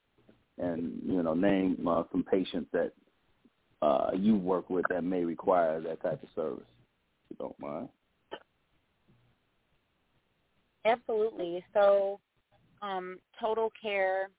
[0.57, 2.91] And you know, name uh, some patients that
[3.81, 6.63] uh, you work with that may require that type of service.
[7.31, 7.87] You don't mind.
[10.83, 11.63] Absolutely.
[11.73, 12.19] So,
[12.81, 14.29] um, total care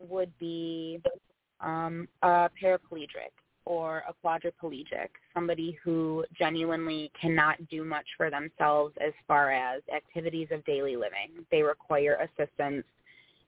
[0.00, 1.00] would be
[1.60, 3.30] um, a paraplegic
[3.66, 10.48] or a quadriplegic, somebody who genuinely cannot do much for themselves as far as activities
[10.50, 11.46] of daily living.
[11.52, 12.84] They require assistance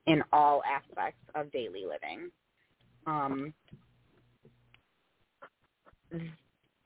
[0.07, 2.31] in all aspects of daily living.
[3.07, 3.53] Um,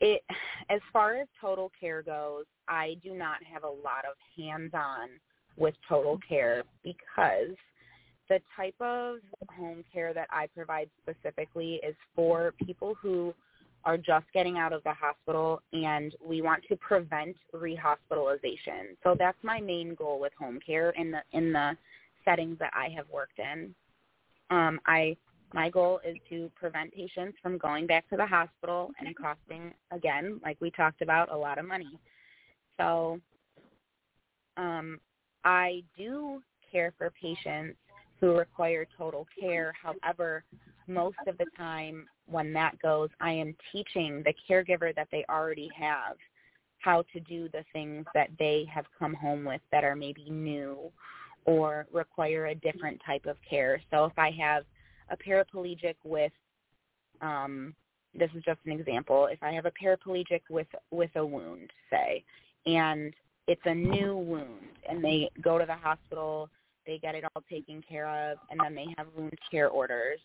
[0.01, 0.23] it,
[0.69, 5.09] as far as total care goes, I do not have a lot of hands-on
[5.57, 7.57] with total care because
[8.29, 9.17] the type of
[9.57, 13.35] home care that I provide specifically is for people who
[13.85, 18.97] are just getting out of the hospital and we want to prevent rehospitalization.
[19.03, 21.77] So that's my main goal with home care in the in the
[22.25, 23.75] settings that I have worked in.
[24.51, 25.17] Um, I
[25.53, 30.41] my goal is to prevent patients from going back to the hospital and costing again,
[30.45, 31.99] like we talked about, a lot of money.
[32.79, 33.21] So
[34.57, 34.99] um,
[35.45, 37.77] I do care for patients
[38.21, 39.75] who require total care.
[39.83, 40.45] However,
[40.87, 45.69] most of the time when that goes, I am teaching the caregiver that they already
[45.77, 46.17] have
[46.79, 50.91] how to do the things that they have come home with that are maybe new
[51.45, 53.81] or require a different type of care.
[53.91, 54.65] So if I have
[55.11, 56.33] a paraplegic with
[57.21, 57.75] um
[58.13, 62.25] this is just an example, if I have a paraplegic with with a wound, say,
[62.67, 63.13] and
[63.47, 66.51] it's a new wound and they go to the hospital
[66.87, 70.19] they get it all taken care of, and then they have wound care orders.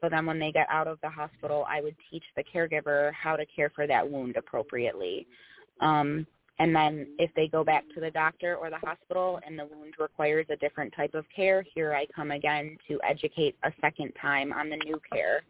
[0.00, 3.36] So then when they get out of the hospital, I would teach the caregiver how
[3.36, 5.26] to care for that wound appropriately.
[5.80, 6.26] Um,
[6.58, 9.94] and then if they go back to the doctor or the hospital and the wound
[9.98, 14.52] requires a different type of care, here I come again to educate a second time
[14.52, 15.42] on the new care.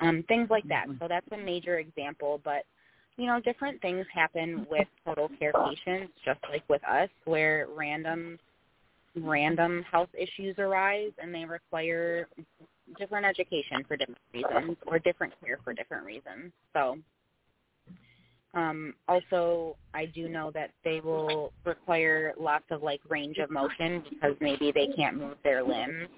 [0.00, 0.86] Um, things like that.
[0.98, 2.64] So that's a major example, but
[3.16, 8.38] you know, different things happen with total care patients, just like with us, where random
[9.16, 12.28] random health issues arise and they require
[12.98, 16.52] different education for different reasons or different care for different reasons.
[16.72, 16.96] So
[18.54, 24.02] um, also, I do know that they will require lots of like range of motion
[24.10, 26.08] because maybe they can't move their limbs.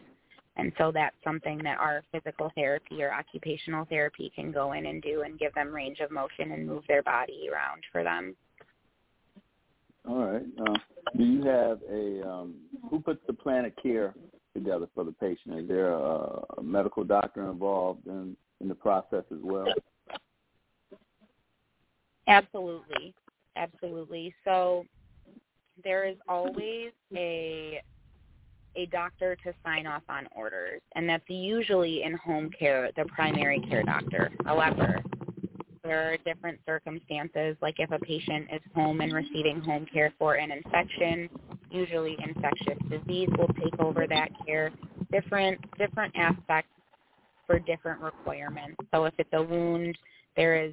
[0.57, 5.03] And so that's something that our physical therapy or occupational therapy can go in and
[5.03, 8.37] do and give them range of motion and move their body around for them.
[10.09, 10.43] All right.
[10.61, 10.75] Uh,
[11.17, 12.55] do you have a um,
[12.91, 14.15] who puts the plan of care
[14.55, 15.61] together for the patient?
[15.61, 19.67] Is there a, a medical doctor involved in in the process as well?
[22.29, 23.15] Absolutely,
[23.57, 24.35] absolutely.
[24.45, 24.85] So
[25.83, 27.81] there is always a
[28.75, 33.61] a doctor to sign off on orders, and that's usually in home care, the primary
[33.69, 34.31] care doctor.
[34.47, 35.03] However,
[35.85, 40.35] there are different circumstances, like if a patient is home and receiving home care for
[40.37, 41.29] an infection,
[41.71, 44.71] usually infectious disease will take over that care.
[45.11, 46.71] Different different aspects
[47.47, 48.77] for different requirements.
[48.95, 49.99] So if it's a wound,
[50.37, 50.73] there is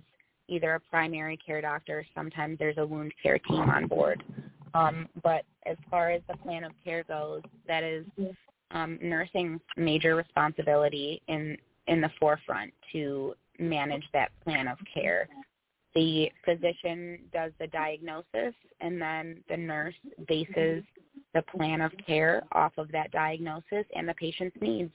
[0.50, 4.24] either a primary care doctor, sometimes there's a wound care team on board.
[4.74, 8.06] Um, but as far as the plan of care goes, that is
[8.72, 11.58] um, nursing's major responsibility in
[11.88, 15.28] in the forefront to manage that plan of care.
[15.96, 19.96] The physician does the diagnosis and then the nurse
[20.28, 20.84] bases
[21.34, 24.94] the plan of care off of that diagnosis and the patient's needs.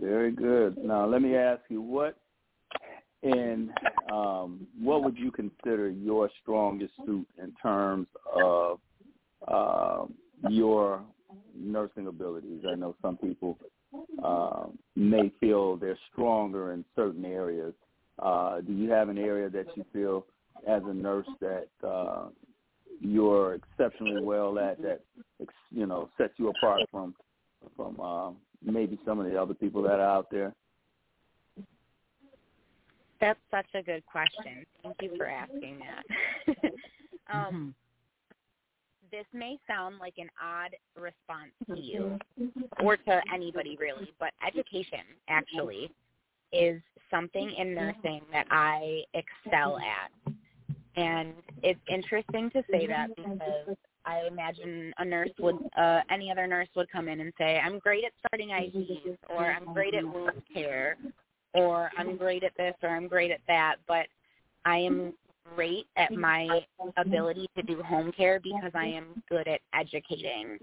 [0.00, 0.78] Very good.
[0.78, 2.16] Now let me ask you what
[3.24, 3.70] and
[4.12, 8.80] um, what would you consider your strongest suit in terms of
[9.48, 10.04] uh,
[10.50, 11.02] your
[11.56, 12.62] nursing abilities?
[12.70, 13.58] I know some people
[14.22, 17.72] uh, may feel they're stronger in certain areas.
[18.18, 20.26] Uh, do you have an area that you feel
[20.68, 22.26] as a nurse that uh,
[23.00, 25.00] you're exceptionally well at that
[25.70, 27.14] you know sets you apart from
[27.76, 28.30] from uh,
[28.64, 30.54] maybe some of the other people that are out there?
[33.20, 34.66] That's such a good question.
[34.82, 36.56] Thank you for asking that.
[37.32, 37.68] um, mm-hmm
[39.14, 42.18] this may sound like an odd response to you
[42.82, 45.88] or to anybody really, but education actually
[46.52, 46.80] is
[47.12, 50.32] something in nursing that I excel at.
[50.96, 53.76] And it's interesting to say that because
[54.06, 57.78] I imagine a nurse would, uh, any other nurse would come in and say, I'm
[57.78, 60.96] great at starting IVs or I'm great at wound care
[61.54, 64.06] or I'm great at this or I'm great at that, but
[64.64, 65.14] I am
[65.54, 66.60] great at my
[66.96, 70.58] ability to do home care because I am good at educating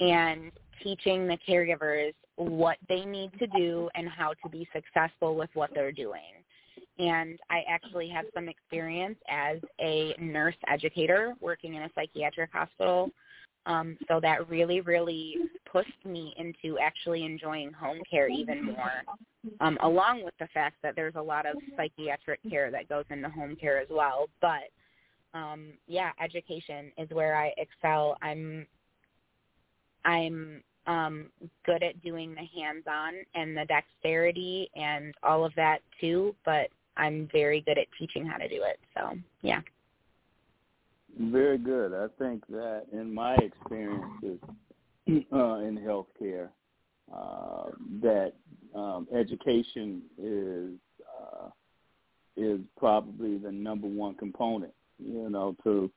[0.00, 5.50] and teaching the caregivers what they need to do and how to be successful with
[5.54, 6.44] what they're doing.
[6.98, 13.10] And I actually have some experience as a nurse educator working in a psychiatric hospital.
[13.66, 15.36] Um, so that really, really
[15.70, 19.02] pushed me into actually enjoying home care even more,
[19.60, 23.28] um, along with the fact that there's a lot of psychiatric care that goes into
[23.28, 24.28] home care as well.
[24.40, 24.70] But
[25.34, 28.16] um, yeah, education is where I excel.
[28.22, 28.66] I'm
[30.04, 31.26] I'm um,
[31.66, 36.68] good at doing the hands-on and the dexterity and all of that too, but
[36.98, 38.78] I'm very good at teaching how to do it.
[38.94, 39.60] So yeah.
[41.18, 41.94] Very good.
[41.94, 44.38] I think that in my experiences
[45.08, 46.48] uh, in healthcare,
[47.12, 47.70] uh,
[48.02, 48.34] that
[48.74, 50.72] um, education is
[51.20, 51.48] uh,
[52.36, 54.72] is probably the number one component.
[54.98, 55.90] You know, to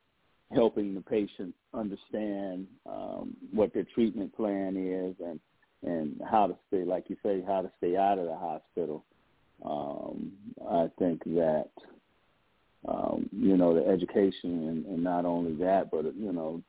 [0.54, 5.40] helping the patient understand um, what their treatment plan is and
[5.84, 9.04] and how to stay, like you say, how to stay out of the hospital.
[9.64, 10.32] Um,
[10.68, 11.68] I think that
[12.88, 16.62] um, you know, the education and, and not only that, but, you know,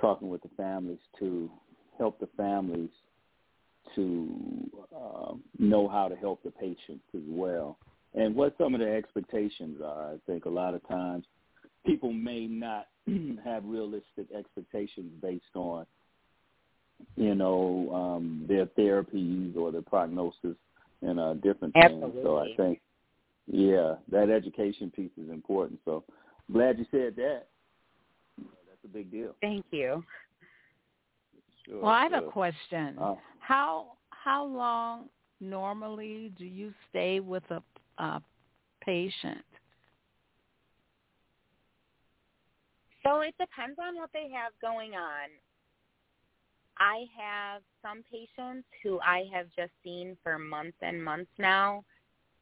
[0.00, 1.50] talking with the families to
[1.98, 2.90] help the families
[3.94, 7.78] to uh, know how to help the patients as well.
[8.14, 11.24] And what some of the expectations are, I think a lot of times
[11.84, 12.86] people may not
[13.44, 15.84] have realistic expectations based on,
[17.16, 20.56] you know, um, their therapies or their prognosis
[21.04, 22.10] and uh, different Absolutely.
[22.10, 22.24] things.
[22.24, 22.80] So I think
[23.46, 25.80] yeah, that education piece is important.
[25.84, 26.04] So
[26.52, 27.46] glad you said that.
[28.38, 29.34] That's a big deal.
[29.40, 30.02] Thank you.
[31.66, 32.28] Sure, well, I have sure.
[32.28, 32.98] a question.
[32.98, 35.08] Uh, How how long
[35.40, 37.62] normally do you stay with a,
[38.02, 38.22] a
[38.82, 39.44] patient?
[43.02, 45.28] So it depends on what they have going on.
[46.78, 51.84] I have some patients who I have just seen for months and months now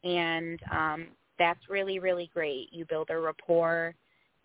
[0.04, 1.06] and um,
[1.38, 2.68] that's really really great.
[2.72, 3.94] You build a rapport,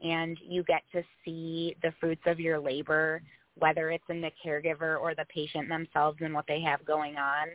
[0.04, 3.22] and you get to see the fruits of your labor,
[3.58, 7.48] whether it's in the caregiver or the patient themselves and what they have going on.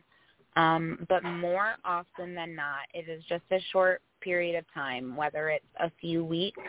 [0.55, 5.49] Um, but more often than not, it is just a short period of time, whether
[5.49, 6.61] it's a few weeks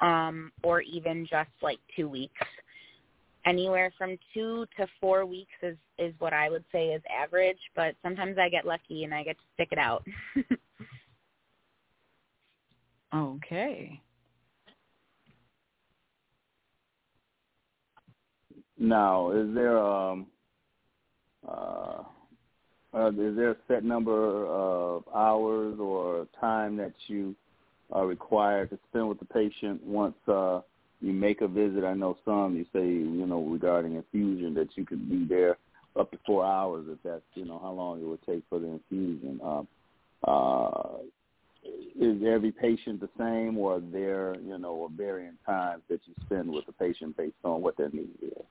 [0.00, 2.40] um, or even just like two weeks.
[3.46, 7.94] Anywhere from two to four weeks is is what I would say is average, but
[8.02, 10.04] sometimes I get lucky and I get to stick it out.
[13.14, 14.00] Okay.
[18.78, 20.26] now, is there um
[21.48, 22.02] uh,
[22.92, 27.34] uh, is there a set number of hours or time that you
[27.92, 30.60] are required to spend with the patient once uh,
[31.00, 31.84] you make a visit?
[31.84, 35.58] I know some you say you know regarding infusion that you could be there
[35.98, 38.66] up to four hours if that's you know how long it would take for the
[38.66, 39.40] infusion.
[39.42, 39.68] Um,
[40.26, 40.98] uh,
[41.98, 46.50] is every patient the same, or are there you know varying times that you spend
[46.50, 48.44] with the patient based on what their need is?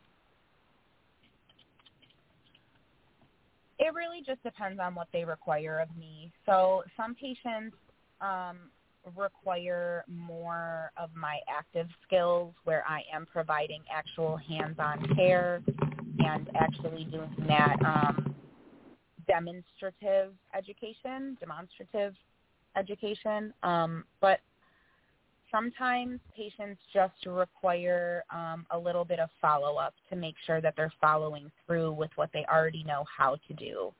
[3.78, 6.32] It really just depends on what they require of me.
[6.46, 7.76] So some patients
[8.22, 8.72] um,
[9.16, 15.62] require more of my active skills where I am providing actual hands-on care
[16.20, 18.36] and actually doing that um,
[19.28, 22.14] demonstrative education, demonstrative
[22.76, 23.54] education.
[23.64, 24.40] Um, but
[25.52, 30.94] sometimes patients just require um, a little bit of follow-up to make sure that they're
[31.00, 33.94] following through with what they already know how to do.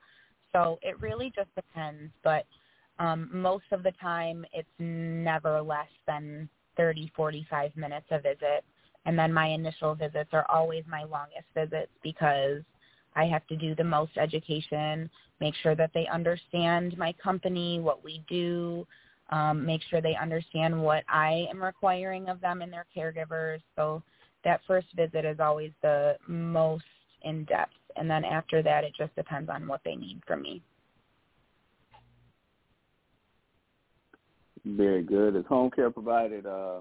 [0.52, 2.46] So it really just depends, but
[2.98, 8.64] um, most of the time it's never less than 30, 45 minutes a visit.
[9.04, 12.62] And then my initial visits are always my longest visits because
[13.14, 15.08] I have to do the most education,
[15.40, 18.86] make sure that they understand my company, what we do,
[19.30, 23.60] um, make sure they understand what I am requiring of them and their caregivers.
[23.74, 24.02] So
[24.44, 26.84] that first visit is always the most
[27.22, 27.72] in depth.
[27.96, 30.62] And then after that, it just depends on what they need from me.
[34.66, 35.36] Very good.
[35.36, 36.80] Is home care provided uh,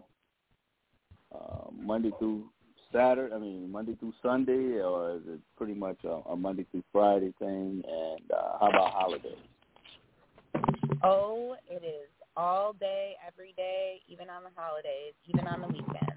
[1.34, 2.50] uh, Monday through
[2.92, 3.34] Saturday?
[3.34, 7.32] I mean, Monday through Sunday, or is it pretty much a, a Monday through Friday
[7.38, 7.84] thing?
[7.88, 9.38] And uh, how about holidays?
[11.04, 16.16] Oh, it is all day, every day, even on the holidays, even on the weekends.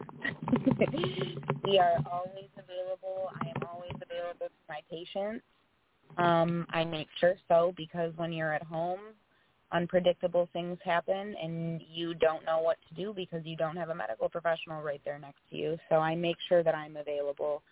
[1.64, 3.30] we are always available.
[3.42, 5.44] I am always available to my patients.
[6.16, 9.00] Um, I make sure so because when you're at home,
[9.72, 13.94] unpredictable things happen and you don't know what to do because you don't have a
[13.94, 15.76] medical professional right there next to you.
[15.88, 17.62] So I make sure that I'm available.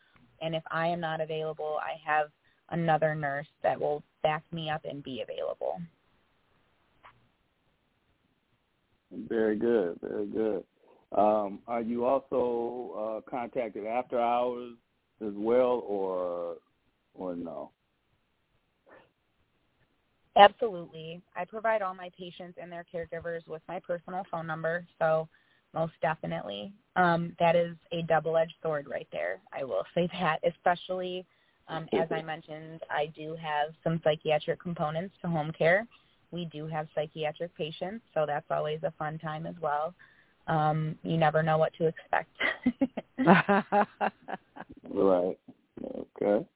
[0.42, 2.28] And if I am not available, I have
[2.70, 5.80] another nurse that will back me up and be available.
[9.12, 10.64] Very good, very good.
[11.16, 14.74] Um, are you also uh, contacted after hours
[15.24, 16.57] as well, or
[17.14, 17.70] or no?
[20.37, 21.22] Absolutely.
[21.34, 25.28] I provide all my patients and their caregivers with my personal phone number, so
[25.72, 26.72] most definitely.
[26.95, 29.41] Um, that is a double-edged sword right there.
[29.53, 31.26] I will say that, especially
[31.68, 35.87] um, as I mentioned, I do have some psychiatric components to home care.
[36.30, 39.95] We do have psychiatric patients, so that's always a fun time as well.
[40.47, 42.30] Um, you never know what to expect.
[44.89, 45.39] right.
[45.84, 46.47] Okay.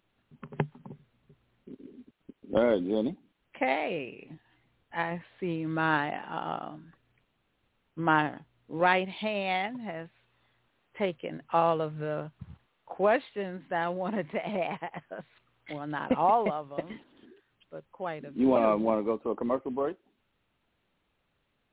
[2.54, 3.16] All right, Jenny.
[3.60, 4.30] Okay.
[4.92, 6.92] I see my um
[7.96, 8.32] my
[8.68, 10.08] right hand has
[10.98, 12.30] taken all of the
[12.86, 15.02] questions that I wanted to ask.
[15.72, 16.98] Well, not all of them,
[17.70, 18.42] but quite a few.
[18.42, 19.96] You want to want to go to a commercial break?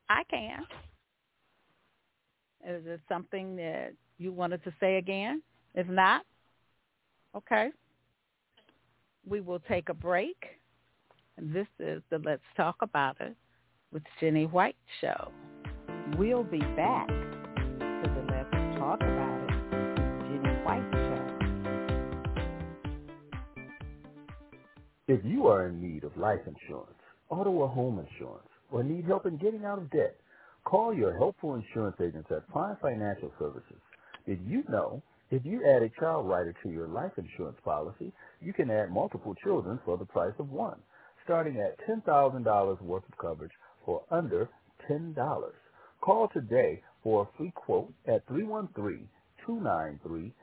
[0.07, 0.59] I can.
[2.63, 5.41] Is it something that you wanted to say again?
[5.73, 6.25] If not,
[7.35, 7.69] okay.
[9.27, 10.37] We will take a break.
[11.39, 13.35] This is the Let's Talk About It
[13.93, 15.31] with Jenny White show.
[16.17, 21.25] We'll be back to the Let's Talk About It with Jenny White show.
[25.07, 26.97] If you are in need of life insurance,
[27.29, 30.15] auto or home insurance, or need help in getting out of debt,
[30.65, 33.77] call your helpful insurance agents at Prime Financial Services.
[34.25, 38.11] Did you know if you add a child rider to your life insurance policy,
[38.41, 40.79] you can add multiple children for the price of one
[41.27, 43.53] starting at $10,000 worth of coverage
[43.85, 44.49] for under
[44.91, 45.15] $10.
[46.03, 50.33] Call today for a free quote at 313-293-0979.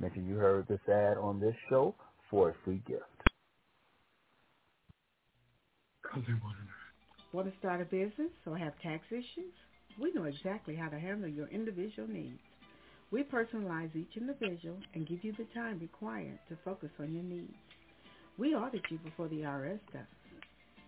[0.00, 1.96] Mention you heard this ad on this show
[2.30, 3.04] for a free gift.
[7.34, 9.54] Want to start a business or have tax issues?
[10.00, 12.40] We know exactly how to handle your individual needs.
[13.12, 17.54] We personalize each individual and give you the time required to focus on your needs.
[18.38, 20.06] We audit you before the IRS does.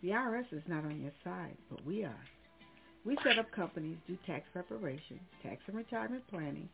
[0.02, 2.28] The IRS is not on your side, but we are.
[3.04, 6.68] We set up companies, do tax preparation, tax and retirement planning,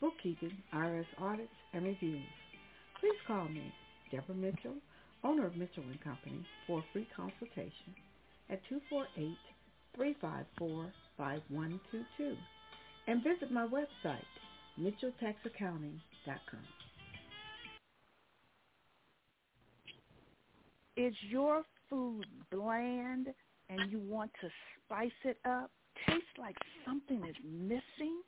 [0.00, 2.26] bookkeeping, IRS audits, and reviews.
[3.00, 3.72] Please call me,
[4.10, 4.76] Deborah Mitchell,
[5.24, 7.94] owner of Mitchell & Company, for a free consultation
[8.50, 8.60] at
[9.98, 12.36] 248-354-5122
[13.08, 14.26] and visit my website,
[14.80, 16.68] mitchelltaxaccounting.com.
[20.96, 23.28] Is your food bland
[23.68, 24.48] and you want to
[24.84, 25.70] spice it up?
[26.06, 28.22] Tastes like something is missing?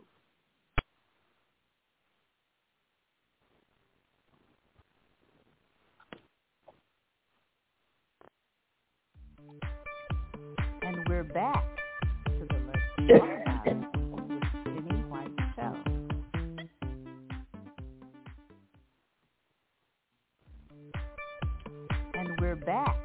[10.82, 11.64] And we're back
[12.26, 12.56] to the
[22.56, 22.96] we're back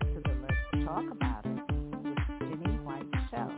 [0.00, 1.60] to the Let's Talk About It
[2.02, 3.52] with Jenny White Show.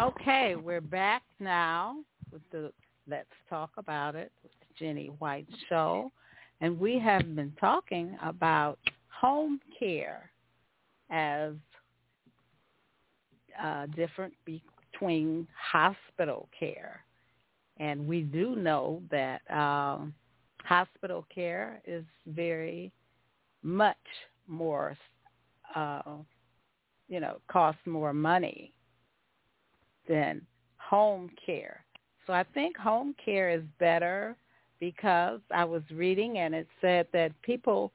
[0.00, 1.98] Okay, we're back now
[2.32, 2.72] with the
[3.08, 6.10] Let's Talk About It with Jenny White Show.
[6.60, 10.30] And we have been talking about home care
[11.10, 11.52] as
[13.62, 17.04] uh, different between hospital care.
[17.78, 20.12] And we do know that um,
[20.68, 22.92] hospital care is very
[23.62, 23.96] much
[24.46, 24.96] more
[25.74, 26.02] uh,
[27.08, 28.74] you know, costs more money
[30.06, 30.42] than
[30.76, 31.84] home care.
[32.26, 34.36] So I think home care is better
[34.78, 37.92] because I was reading and it said that people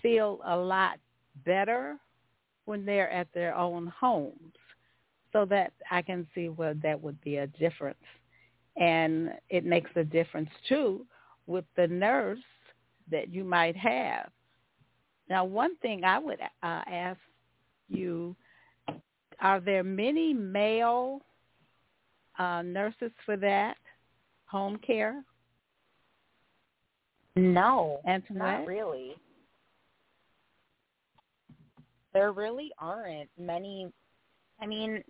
[0.00, 0.98] feel a lot
[1.44, 1.98] better
[2.64, 4.54] when they're at their own homes.
[5.34, 7.98] So that I can see where that would be a difference.
[8.78, 11.04] And it makes a difference too
[11.46, 12.38] with the nurse
[13.10, 14.30] that you might have.
[15.28, 17.18] Now, one thing I would uh, ask
[17.88, 18.36] you,
[19.40, 21.20] are there many male
[22.38, 23.76] uh, nurses for that
[24.46, 25.22] home care?
[27.34, 28.60] No, Antoinette?
[28.60, 29.14] not really.
[32.14, 33.92] There really aren't many.
[34.60, 35.04] I mean,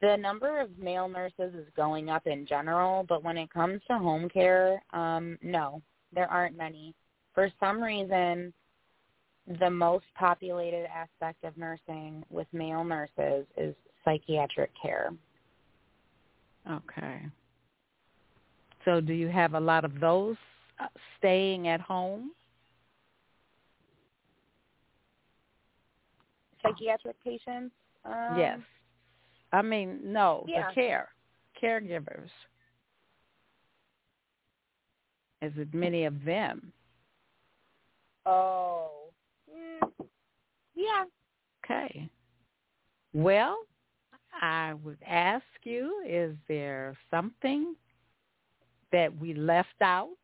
[0.00, 3.98] the number of male nurses is going up in general, but when it comes to
[3.98, 5.82] home care, um, no,
[6.14, 6.94] there aren't many.
[7.34, 8.52] For some reason,
[9.60, 13.74] the most populated aspect of nursing with male nurses is
[14.04, 15.10] psychiatric care.
[16.70, 17.22] Okay.
[18.84, 20.36] So do you have a lot of those
[20.78, 20.86] uh,
[21.18, 22.32] staying at home?
[26.62, 27.74] Psychiatric patients?
[28.04, 28.58] Um, yes.
[29.52, 30.68] I mean, no, yeah.
[30.68, 31.08] the care,
[31.62, 32.28] caregivers.
[35.40, 36.72] Is it many of them?
[38.26, 38.90] Oh.
[39.50, 39.88] Mm,
[40.74, 41.04] yeah.
[41.64, 42.08] Okay.
[43.14, 43.58] Well,
[44.40, 47.74] I would ask you, is there something
[48.92, 50.16] that we left out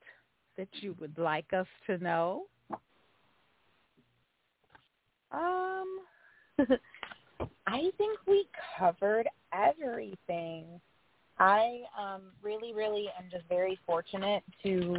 [0.56, 2.44] that you would like us to know?
[5.32, 5.98] Um,
[7.66, 8.46] I think we
[8.78, 10.80] covered everything.
[11.38, 14.96] I um, really, really am just very fortunate to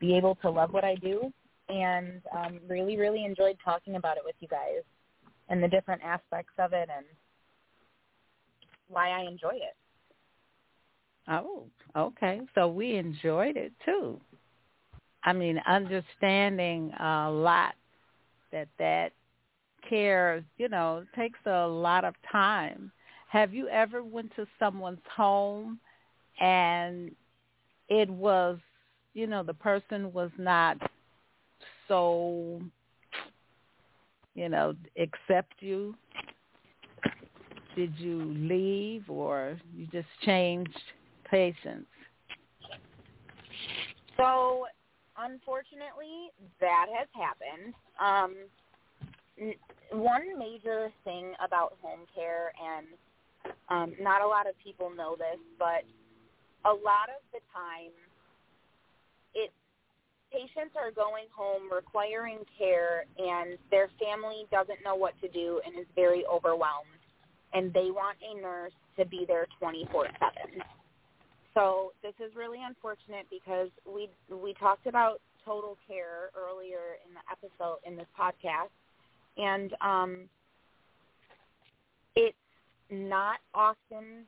[0.00, 1.32] be able to love what I do
[1.68, 4.82] and um, really, really enjoyed talking about it with you guys
[5.48, 7.06] and the different aspects of it and
[8.88, 9.76] why I enjoy it.
[11.28, 12.40] Oh, okay.
[12.54, 14.20] So we enjoyed it too.
[15.24, 17.74] I mean, understanding a lot
[18.52, 19.10] that that
[19.88, 22.90] care, you know, takes a lot of time.
[23.28, 25.78] Have you ever went to someone's home
[26.40, 27.10] and
[27.88, 28.58] it was,
[29.14, 30.78] you know, the person was not
[31.88, 32.60] so,
[34.34, 35.94] you know, accept you?
[37.74, 40.80] Did you leave or you just changed
[41.30, 41.86] patients?
[44.16, 44.64] So,
[45.18, 46.30] unfortunately,
[46.60, 47.74] that has happened.
[48.00, 48.34] Um,
[49.92, 52.86] one major thing about home care, and
[53.68, 55.84] um, not a lot of people know this, but
[56.64, 57.92] a lot of the time,
[59.34, 59.52] it
[60.32, 65.78] patients are going home requiring care, and their family doesn't know what to do and
[65.78, 67.00] is very overwhelmed,
[67.52, 70.62] and they want a nurse to be there 24/7.
[71.54, 77.22] So this is really unfortunate because we we talked about total care earlier in the
[77.30, 78.74] episode in this podcast,
[79.36, 80.28] and um,
[82.14, 82.36] it's
[82.90, 84.24] not often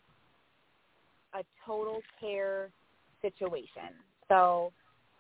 [1.34, 2.70] a total care
[3.22, 3.94] situation.
[4.28, 4.72] So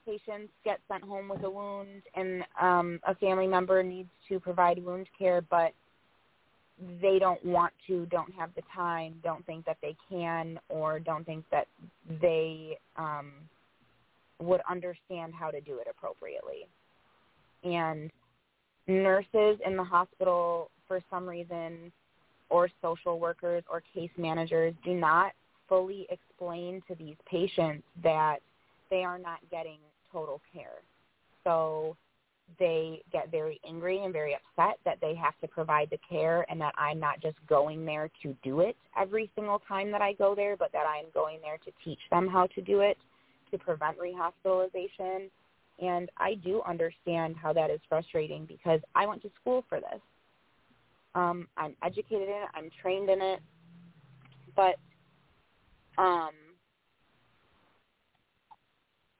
[0.04, 4.82] patients get sent home with a wound, and um, a family member needs to provide
[4.82, 5.72] wound care, but
[7.02, 11.24] they don't want to, don't have the time, don't think that they can, or don't
[11.24, 11.66] think that
[12.20, 13.32] they um,
[14.40, 16.68] would understand how to do it appropriately.
[17.64, 18.10] And
[18.88, 21.92] nurses in the hospital, for some reason,
[22.50, 25.32] or social workers or case managers do not
[25.68, 28.38] fully explain to these patients that
[28.90, 29.78] they are not getting
[30.10, 30.80] total care.
[31.44, 31.96] So
[32.58, 36.58] they get very angry and very upset that they have to provide the care and
[36.60, 40.34] that I'm not just going there to do it every single time that I go
[40.34, 42.96] there, but that I'm going there to teach them how to do it,
[43.50, 45.28] to prevent rehospitalization.
[45.80, 50.00] And I do understand how that is frustrating because I went to school for this.
[51.14, 52.48] Um, I'm educated in it.
[52.54, 53.40] I'm trained in it.
[54.56, 54.76] But
[55.98, 56.30] um,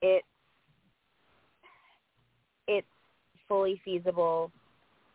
[0.01, 0.23] it
[2.67, 2.87] it's
[3.47, 4.51] fully feasible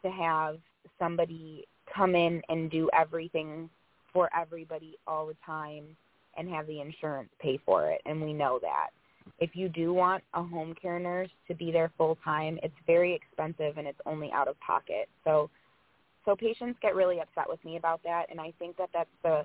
[0.02, 0.58] to have
[0.98, 3.70] somebody come in and do everything
[4.12, 5.84] for everybody all the time
[6.36, 8.90] and have the insurance pay for it and we know that
[9.38, 13.14] if you do want a home care nurse to be there full time it's very
[13.14, 15.08] expensive and it's only out of pocket.
[15.24, 15.50] So
[16.24, 19.44] so patients get really upset with me about that and i think that that's the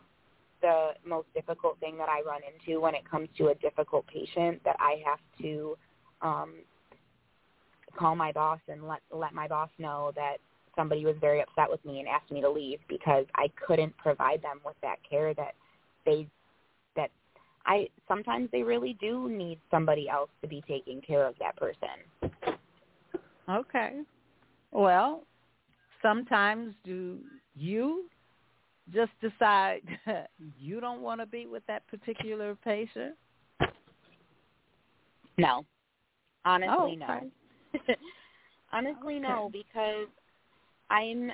[0.61, 4.61] the most difficult thing that i run into when it comes to a difficult patient
[4.63, 5.77] that i have to
[6.21, 6.53] um
[7.97, 10.37] call my boss and let let my boss know that
[10.75, 14.41] somebody was very upset with me and asked me to leave because I couldn't provide
[14.41, 15.55] them with that care that
[16.05, 16.27] they
[17.69, 22.33] I sometimes they really do need somebody else to be taking care of that person.
[23.47, 24.01] Okay.
[24.71, 25.23] Well,
[26.01, 27.19] sometimes do
[27.55, 28.05] you
[28.91, 29.81] just decide
[30.59, 33.15] you don't want to be with that particular patient?
[35.37, 35.63] No.
[36.45, 37.27] Honestly, oh, okay.
[37.87, 37.95] no.
[38.73, 39.19] Honestly, okay.
[39.19, 40.07] no, because
[40.89, 41.31] I'm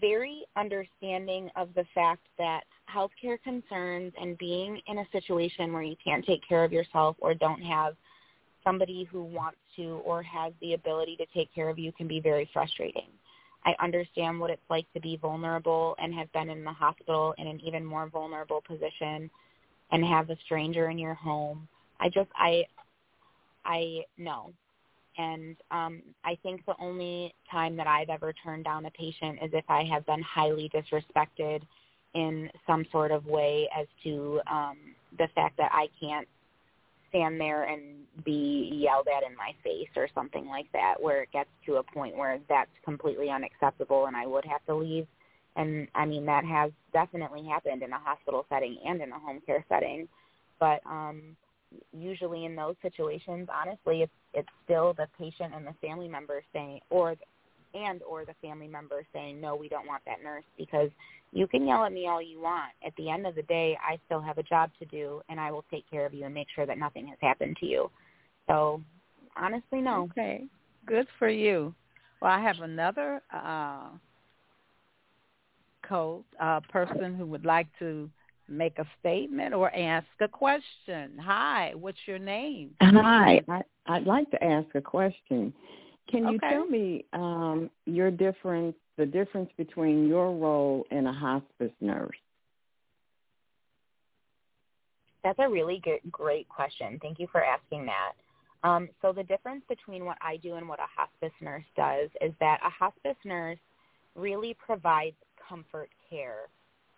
[0.00, 2.62] very understanding of the fact that
[2.92, 7.34] healthcare concerns and being in a situation where you can't take care of yourself or
[7.34, 7.94] don't have
[8.64, 12.20] somebody who wants to or has the ability to take care of you can be
[12.20, 13.06] very frustrating.
[13.64, 17.46] I understand what it's like to be vulnerable and have been in the hospital in
[17.46, 19.30] an even more vulnerable position
[19.92, 21.68] and have a stranger in your home.
[22.00, 22.64] I just I
[23.64, 24.52] I know.
[25.18, 29.50] And um I think the only time that I've ever turned down a patient is
[29.52, 31.62] if I have been highly disrespected
[32.14, 34.76] in some sort of way as to um
[35.18, 36.28] the fact that I can't
[37.08, 37.82] stand there and
[38.24, 41.82] be yelled at in my face or something like that where it gets to a
[41.82, 45.06] point where that's completely unacceptable and I would have to leave.
[45.56, 49.40] And I mean that has definitely happened in a hospital setting and in a home
[49.44, 50.08] care setting.
[50.60, 51.36] But um
[51.92, 56.80] usually in those situations, honestly, it's it's still the patient and the family member saying
[56.90, 57.16] or
[57.72, 60.90] and or the family member saying, "No, we don't want that nurse because
[61.32, 62.72] you can yell at me all you want.
[62.84, 65.52] At the end of the day, I still have a job to do, and I
[65.52, 67.90] will take care of you and make sure that nothing has happened to you.
[68.48, 68.82] So,
[69.36, 70.08] honestly, no.
[70.10, 70.44] Okay,
[70.86, 71.74] good for you.
[72.20, 73.90] Well, I have another uh,
[75.88, 78.10] code uh, person who would like to
[78.50, 81.18] make a statement or ask a question.
[81.20, 82.70] Hi, what's your name?
[82.82, 85.54] Hi, I, I'd like to ask a question.
[86.10, 86.50] Can you okay.
[86.50, 92.16] tell me um, your difference, the difference between your role and a hospice nurse?
[95.22, 96.98] That's a really good, great question.
[97.00, 98.12] Thank you for asking that.
[98.62, 102.32] Um, so the difference between what I do and what a hospice nurse does is
[102.40, 103.58] that a hospice nurse
[104.16, 105.16] really provides
[105.48, 106.48] comfort care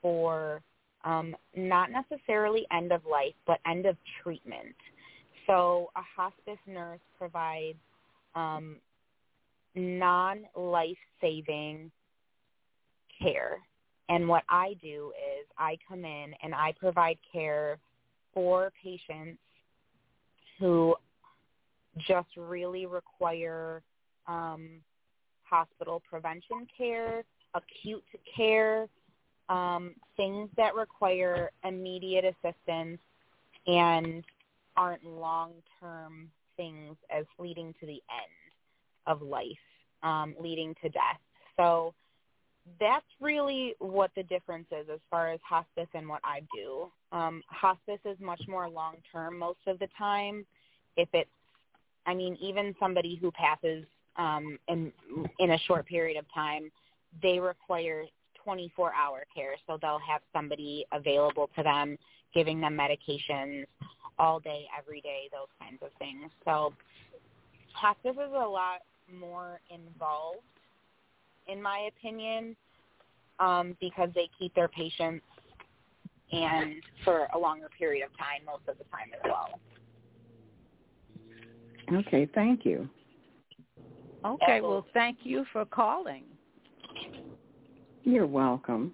[0.00, 0.62] for
[1.04, 4.76] um, not necessarily end of life, but end of treatment.
[5.46, 7.78] So a hospice nurse provides
[8.34, 8.76] um,
[9.74, 11.90] non-life-saving
[13.20, 13.58] care.
[14.08, 17.78] And what I do is I come in and I provide care
[18.34, 19.38] for patients
[20.58, 20.94] who
[21.98, 23.82] just really require
[24.26, 24.80] um,
[25.44, 27.24] hospital prevention care,
[27.54, 28.04] acute
[28.36, 28.88] care,
[29.48, 32.98] um, things that require immediate assistance
[33.66, 34.24] and
[34.76, 38.32] aren't long-term things as leading to the end
[39.06, 39.46] of life
[40.02, 41.20] um, leading to death.
[41.56, 41.94] So
[42.78, 46.90] that's really what the difference is as far as hospice and what I do.
[47.10, 50.46] Um, hospice is much more long term most of the time.
[50.96, 51.30] If it's,
[52.06, 53.84] I mean, even somebody who passes
[54.16, 54.92] um, in
[55.38, 56.70] in a short period of time,
[57.22, 58.04] they require
[58.44, 59.54] 24 hour care.
[59.66, 61.96] So they'll have somebody available to them,
[62.34, 63.64] giving them medications
[64.18, 66.30] all day, every day, those kinds of things.
[66.44, 66.72] So
[67.72, 68.80] hospice is a lot
[69.12, 70.40] more involved,
[71.46, 72.56] in my opinion,
[73.38, 75.24] um, because they keep their patients
[76.32, 76.74] and
[77.04, 79.60] for a longer period of time most of the time as well.
[81.98, 82.88] Okay, thank you.
[84.24, 86.24] Okay, well, thank you for calling.
[88.04, 88.92] You're welcome.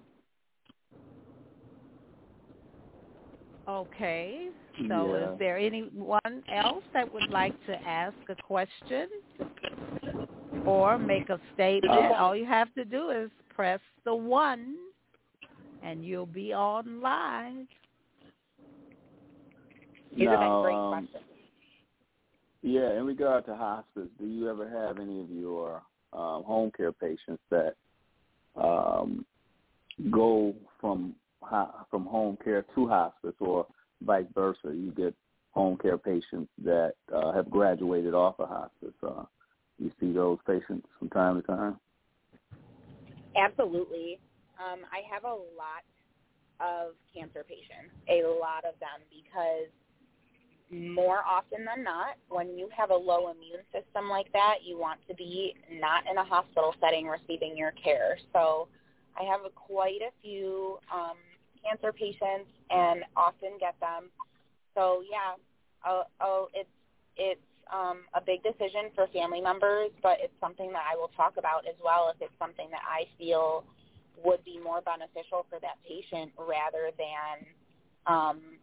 [3.69, 4.49] Okay,
[4.89, 5.33] so yeah.
[5.33, 9.09] is there anyone else that would like to ask a question?
[10.69, 12.13] or make a statement.
[12.19, 14.77] All you have to do is press the one,
[15.83, 17.67] and you'll be on live.
[20.15, 21.09] These now, have great um.
[22.63, 25.83] Yeah, in regard to hospice, do you ever have any of your
[26.13, 27.75] um, home care patients that
[28.63, 29.25] um,
[30.11, 31.15] go from
[31.91, 33.67] from home care to hospice, or
[34.03, 34.59] vice versa?
[34.67, 35.15] You get
[35.53, 38.95] home care patients that uh, have graduated off of hospice.
[39.03, 39.25] Uh,
[39.79, 41.77] you see those patients from time to time?
[43.37, 44.19] Absolutely.
[44.59, 45.87] Um, I have a lot
[46.61, 49.71] of cancer patients, a lot of them, because
[50.71, 55.01] more often than not, when you have a low immune system like that, you want
[55.09, 58.19] to be not in a hospital setting receiving your care.
[58.33, 58.69] So
[59.19, 61.17] I have a, quite a few um,
[61.65, 64.11] cancer patients and often get them.
[64.75, 65.41] So yeah,
[65.87, 66.69] oh, oh it's
[67.17, 67.41] it's
[67.73, 71.67] um, a big decision for family members, but it's something that I will talk about
[71.67, 73.65] as well if it's something that I feel
[74.25, 77.47] would be more beneficial for that patient rather than
[78.07, 78.58] um,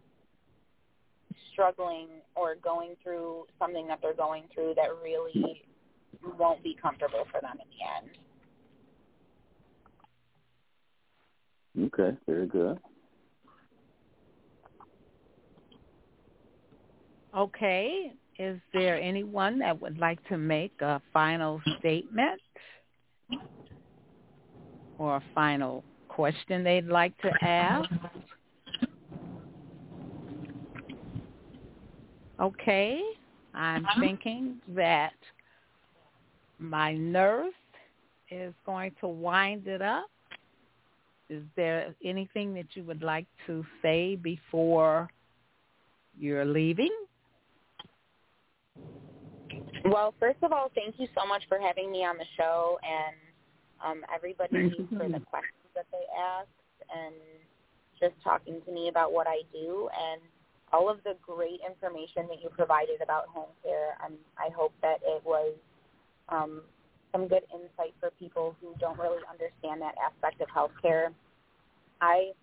[1.51, 5.63] struggling or going through something that they're going through that really
[6.37, 8.09] won't be comfortable for them in the end.
[11.93, 12.79] Okay, very good.
[17.35, 22.39] Okay, is there anyone that would like to make a final statement
[24.97, 27.89] or a final question they'd like to ask?
[32.39, 33.01] Okay,
[33.53, 35.13] I'm thinking that
[36.59, 37.53] my nurse
[38.29, 40.09] is going to wind it up.
[41.29, 45.09] Is there anything that you would like to say before
[46.19, 46.91] you're leaving?
[49.85, 53.15] Well, first of all, thank you so much for having me on the show and
[53.83, 56.49] um, everybody for the questions that they asked
[56.95, 57.15] and
[57.99, 60.21] just talking to me about what I do and
[60.75, 63.95] all of the great information that you provided about home care.
[64.03, 65.55] Um, I hope that it was
[66.27, 66.61] um,
[67.13, 71.15] some good insight for people who don't really understand that aspect of healthcare.
[72.01, 72.35] I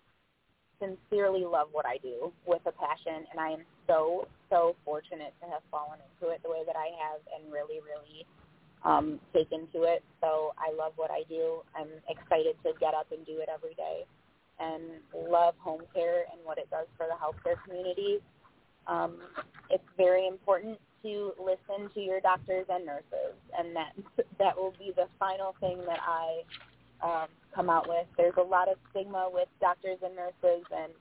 [0.81, 5.45] sincerely love what I do with a passion, and I am so, so fortunate to
[5.53, 8.25] have fallen into it the way that I have and really, really
[8.81, 10.01] um, taken to it.
[10.21, 11.61] So I love what I do.
[11.77, 14.09] I'm excited to get up and do it every day
[14.63, 14.83] and
[15.29, 18.19] love home care and what it does for the healthcare community.
[18.87, 19.17] Um,
[19.69, 23.91] it's very important to listen to your doctors and nurses, and that
[24.39, 26.43] that will be the final thing that I
[27.03, 28.07] um, come out with.
[28.17, 30.93] There's a lot of stigma with doctors and nurses and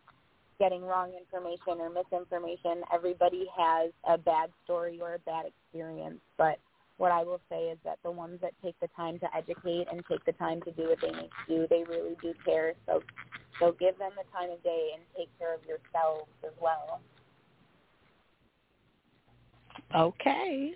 [0.59, 2.83] getting wrong information or misinformation.
[2.93, 6.59] Everybody has a bad story or a bad experience, but
[6.99, 10.03] what I will say is that the ones that take the time to educate and
[10.09, 12.75] take the time to do what they need to do, they really do care.
[12.87, 13.03] So,
[13.59, 17.01] so give them the time of day and take care of yourselves as well.
[19.95, 20.75] Okay.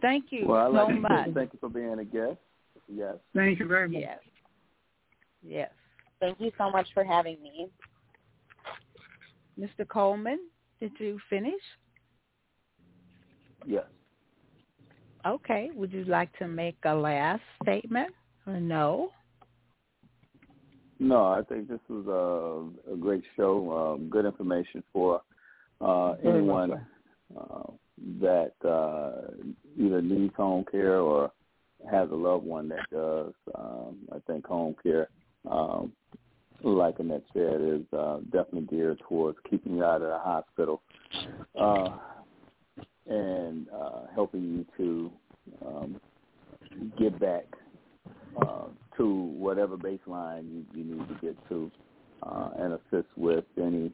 [0.00, 1.34] Thank you well, so like much.
[1.34, 2.38] Thank you for being a guest.
[2.92, 3.14] Yes.
[3.34, 4.00] Thank you very much.
[4.00, 4.18] Yes.
[5.42, 5.70] Yes.
[6.20, 7.68] Thank you so much for having me.
[9.58, 9.86] Mr.
[9.86, 10.38] Coleman,
[10.80, 11.52] did you finish?
[13.66, 13.84] Yes.
[15.26, 15.70] Okay.
[15.74, 18.12] Would you like to make a last statement
[18.46, 19.10] or no?
[20.98, 23.96] No, I think this was a, a great show.
[23.96, 25.22] Um, good information for
[25.80, 26.86] uh, anyone
[27.36, 27.70] uh,
[28.20, 29.32] that uh,
[29.78, 31.32] either needs home care or
[31.90, 33.32] has a loved one that does.
[33.54, 35.08] Um, I think home care,
[35.50, 35.92] um,
[36.62, 40.80] like Annette said, is uh, definitely geared towards keeping you out of the hospital
[41.60, 41.90] uh,
[43.08, 45.12] and uh, helping you to
[45.66, 46.00] um,
[46.98, 47.44] get back
[48.40, 51.70] uh, to whatever baseline you, you need to get to
[52.22, 53.92] uh, and assist with any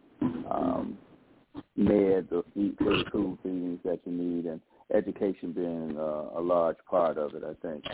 [0.51, 0.97] um,
[1.79, 2.45] meds or
[3.13, 4.61] food feedings that you need and
[4.95, 7.85] education being uh, a large part of it, I think.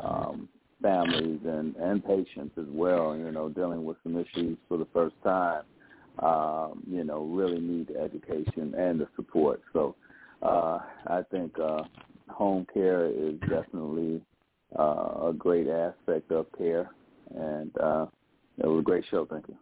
[0.00, 0.48] Um,
[0.82, 5.14] families and, and patients as well, you know, dealing with some issues for the first
[5.24, 5.62] time,
[6.22, 9.62] um, you know, really need the education and the support.
[9.72, 9.96] So
[10.46, 10.78] uh,
[11.08, 11.82] I think uh,
[12.28, 14.20] home care is definitely
[14.78, 16.90] uh, a great aspect of care.
[17.34, 18.06] And uh,
[18.58, 19.26] it was a great show.
[19.26, 19.56] Thank you.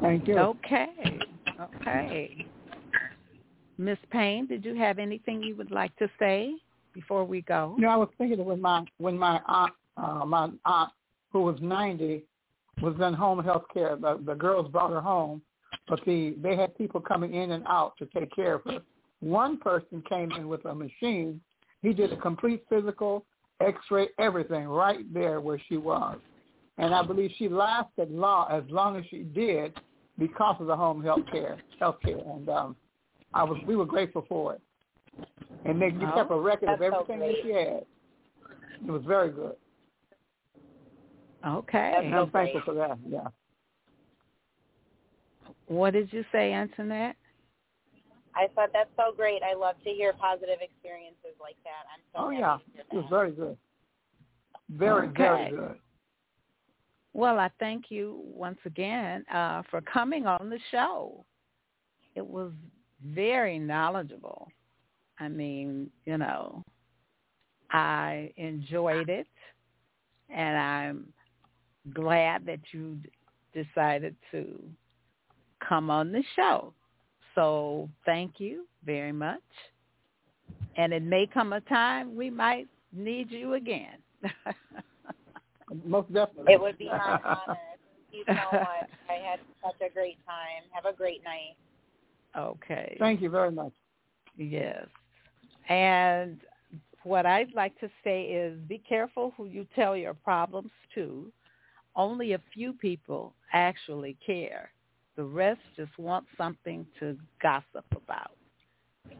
[0.00, 0.38] Thank you.
[0.38, 1.18] Okay.
[1.60, 2.46] Okay.
[3.78, 6.52] Miss Payne, did you have anything you would like to say
[6.92, 7.74] before we go?
[7.76, 10.92] You know, I was thinking when my when my aunt, uh, my aunt
[11.32, 12.24] who was ninety,
[12.82, 13.96] was in home health care.
[13.96, 15.42] The, the girls brought her home,
[15.88, 18.80] but the they had people coming in and out to take care of her.
[19.20, 21.40] One person came in with a machine.
[21.82, 23.24] He did a complete physical,
[23.60, 26.18] X-ray, everything right there where she was,
[26.78, 29.78] and I believe she lasted long as long as she did
[30.18, 32.76] because of the home health care, health care, and um,
[33.34, 34.60] I was we were grateful for it.
[35.64, 37.84] And they you Oh, kept a record of that's so everything that she had.
[38.86, 39.56] It was very good.
[41.46, 41.94] Okay.
[41.96, 42.98] And I'm thankful for that.
[43.08, 43.28] Yeah.
[45.66, 47.16] What did you say, Antoinette?
[48.38, 49.42] I thought that's so great.
[49.42, 51.86] I love to hear positive experiences like that.
[51.92, 52.58] I'm so Oh yeah.
[52.76, 53.56] to It was very good.
[54.70, 55.76] Very, very good.
[57.14, 61.24] Well, I thank you once again uh, for coming on the show.
[62.14, 62.52] It was
[63.04, 64.48] very knowledgeable.
[65.18, 66.62] I mean, you know,
[67.72, 69.26] I enjoyed it,
[70.30, 71.12] and I'm
[71.92, 72.98] glad that you
[73.52, 74.62] decided to
[75.66, 76.72] come on the show.
[77.38, 79.40] So thank you very much.
[80.76, 83.98] And it may come a time we might need you again.
[85.84, 86.52] Most definitely.
[86.52, 87.56] It would be my honor.
[88.10, 88.90] Thank you so much.
[89.08, 90.64] I had such a great time.
[90.72, 91.56] Have a great night.
[92.36, 92.96] Okay.
[92.98, 93.72] Thank you very much.
[94.36, 94.86] Yes.
[95.68, 96.40] And
[97.04, 101.30] what I'd like to say is be careful who you tell your problems to.
[101.94, 104.72] Only a few people actually care.
[105.18, 108.36] The rest just want something to gossip about.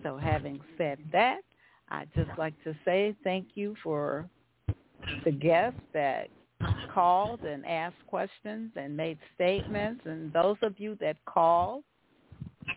[0.05, 1.40] So having said that,
[1.88, 4.30] I'd just like to say thank you for
[5.24, 6.28] the guests that
[6.94, 11.82] called and asked questions and made statements and those of you that called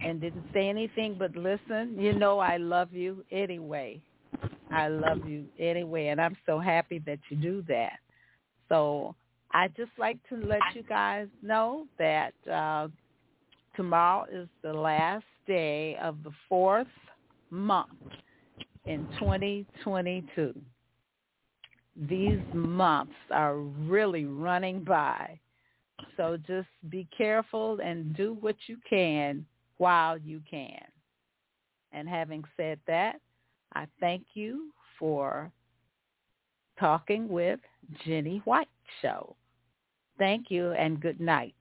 [0.04, 4.02] and didn't say anything but listen, you know I love you anyway.
[4.72, 8.00] I love you anyway and I'm so happy that you do that.
[8.68, 9.14] So
[9.54, 12.88] I'd just like to let you guys know that uh,
[13.82, 16.88] tomorrow is the last day of the fourth
[17.50, 17.90] month
[18.86, 20.54] in 2022
[21.96, 25.40] these months are really running by.
[26.18, 29.46] So just be careful and do what you can
[29.78, 30.82] while you can.
[31.92, 33.20] And having said that,
[33.76, 35.52] I thank you for
[36.80, 37.60] talking with
[38.06, 38.68] Jenny White
[39.02, 39.36] Show.
[40.18, 41.56] Thank you and good night.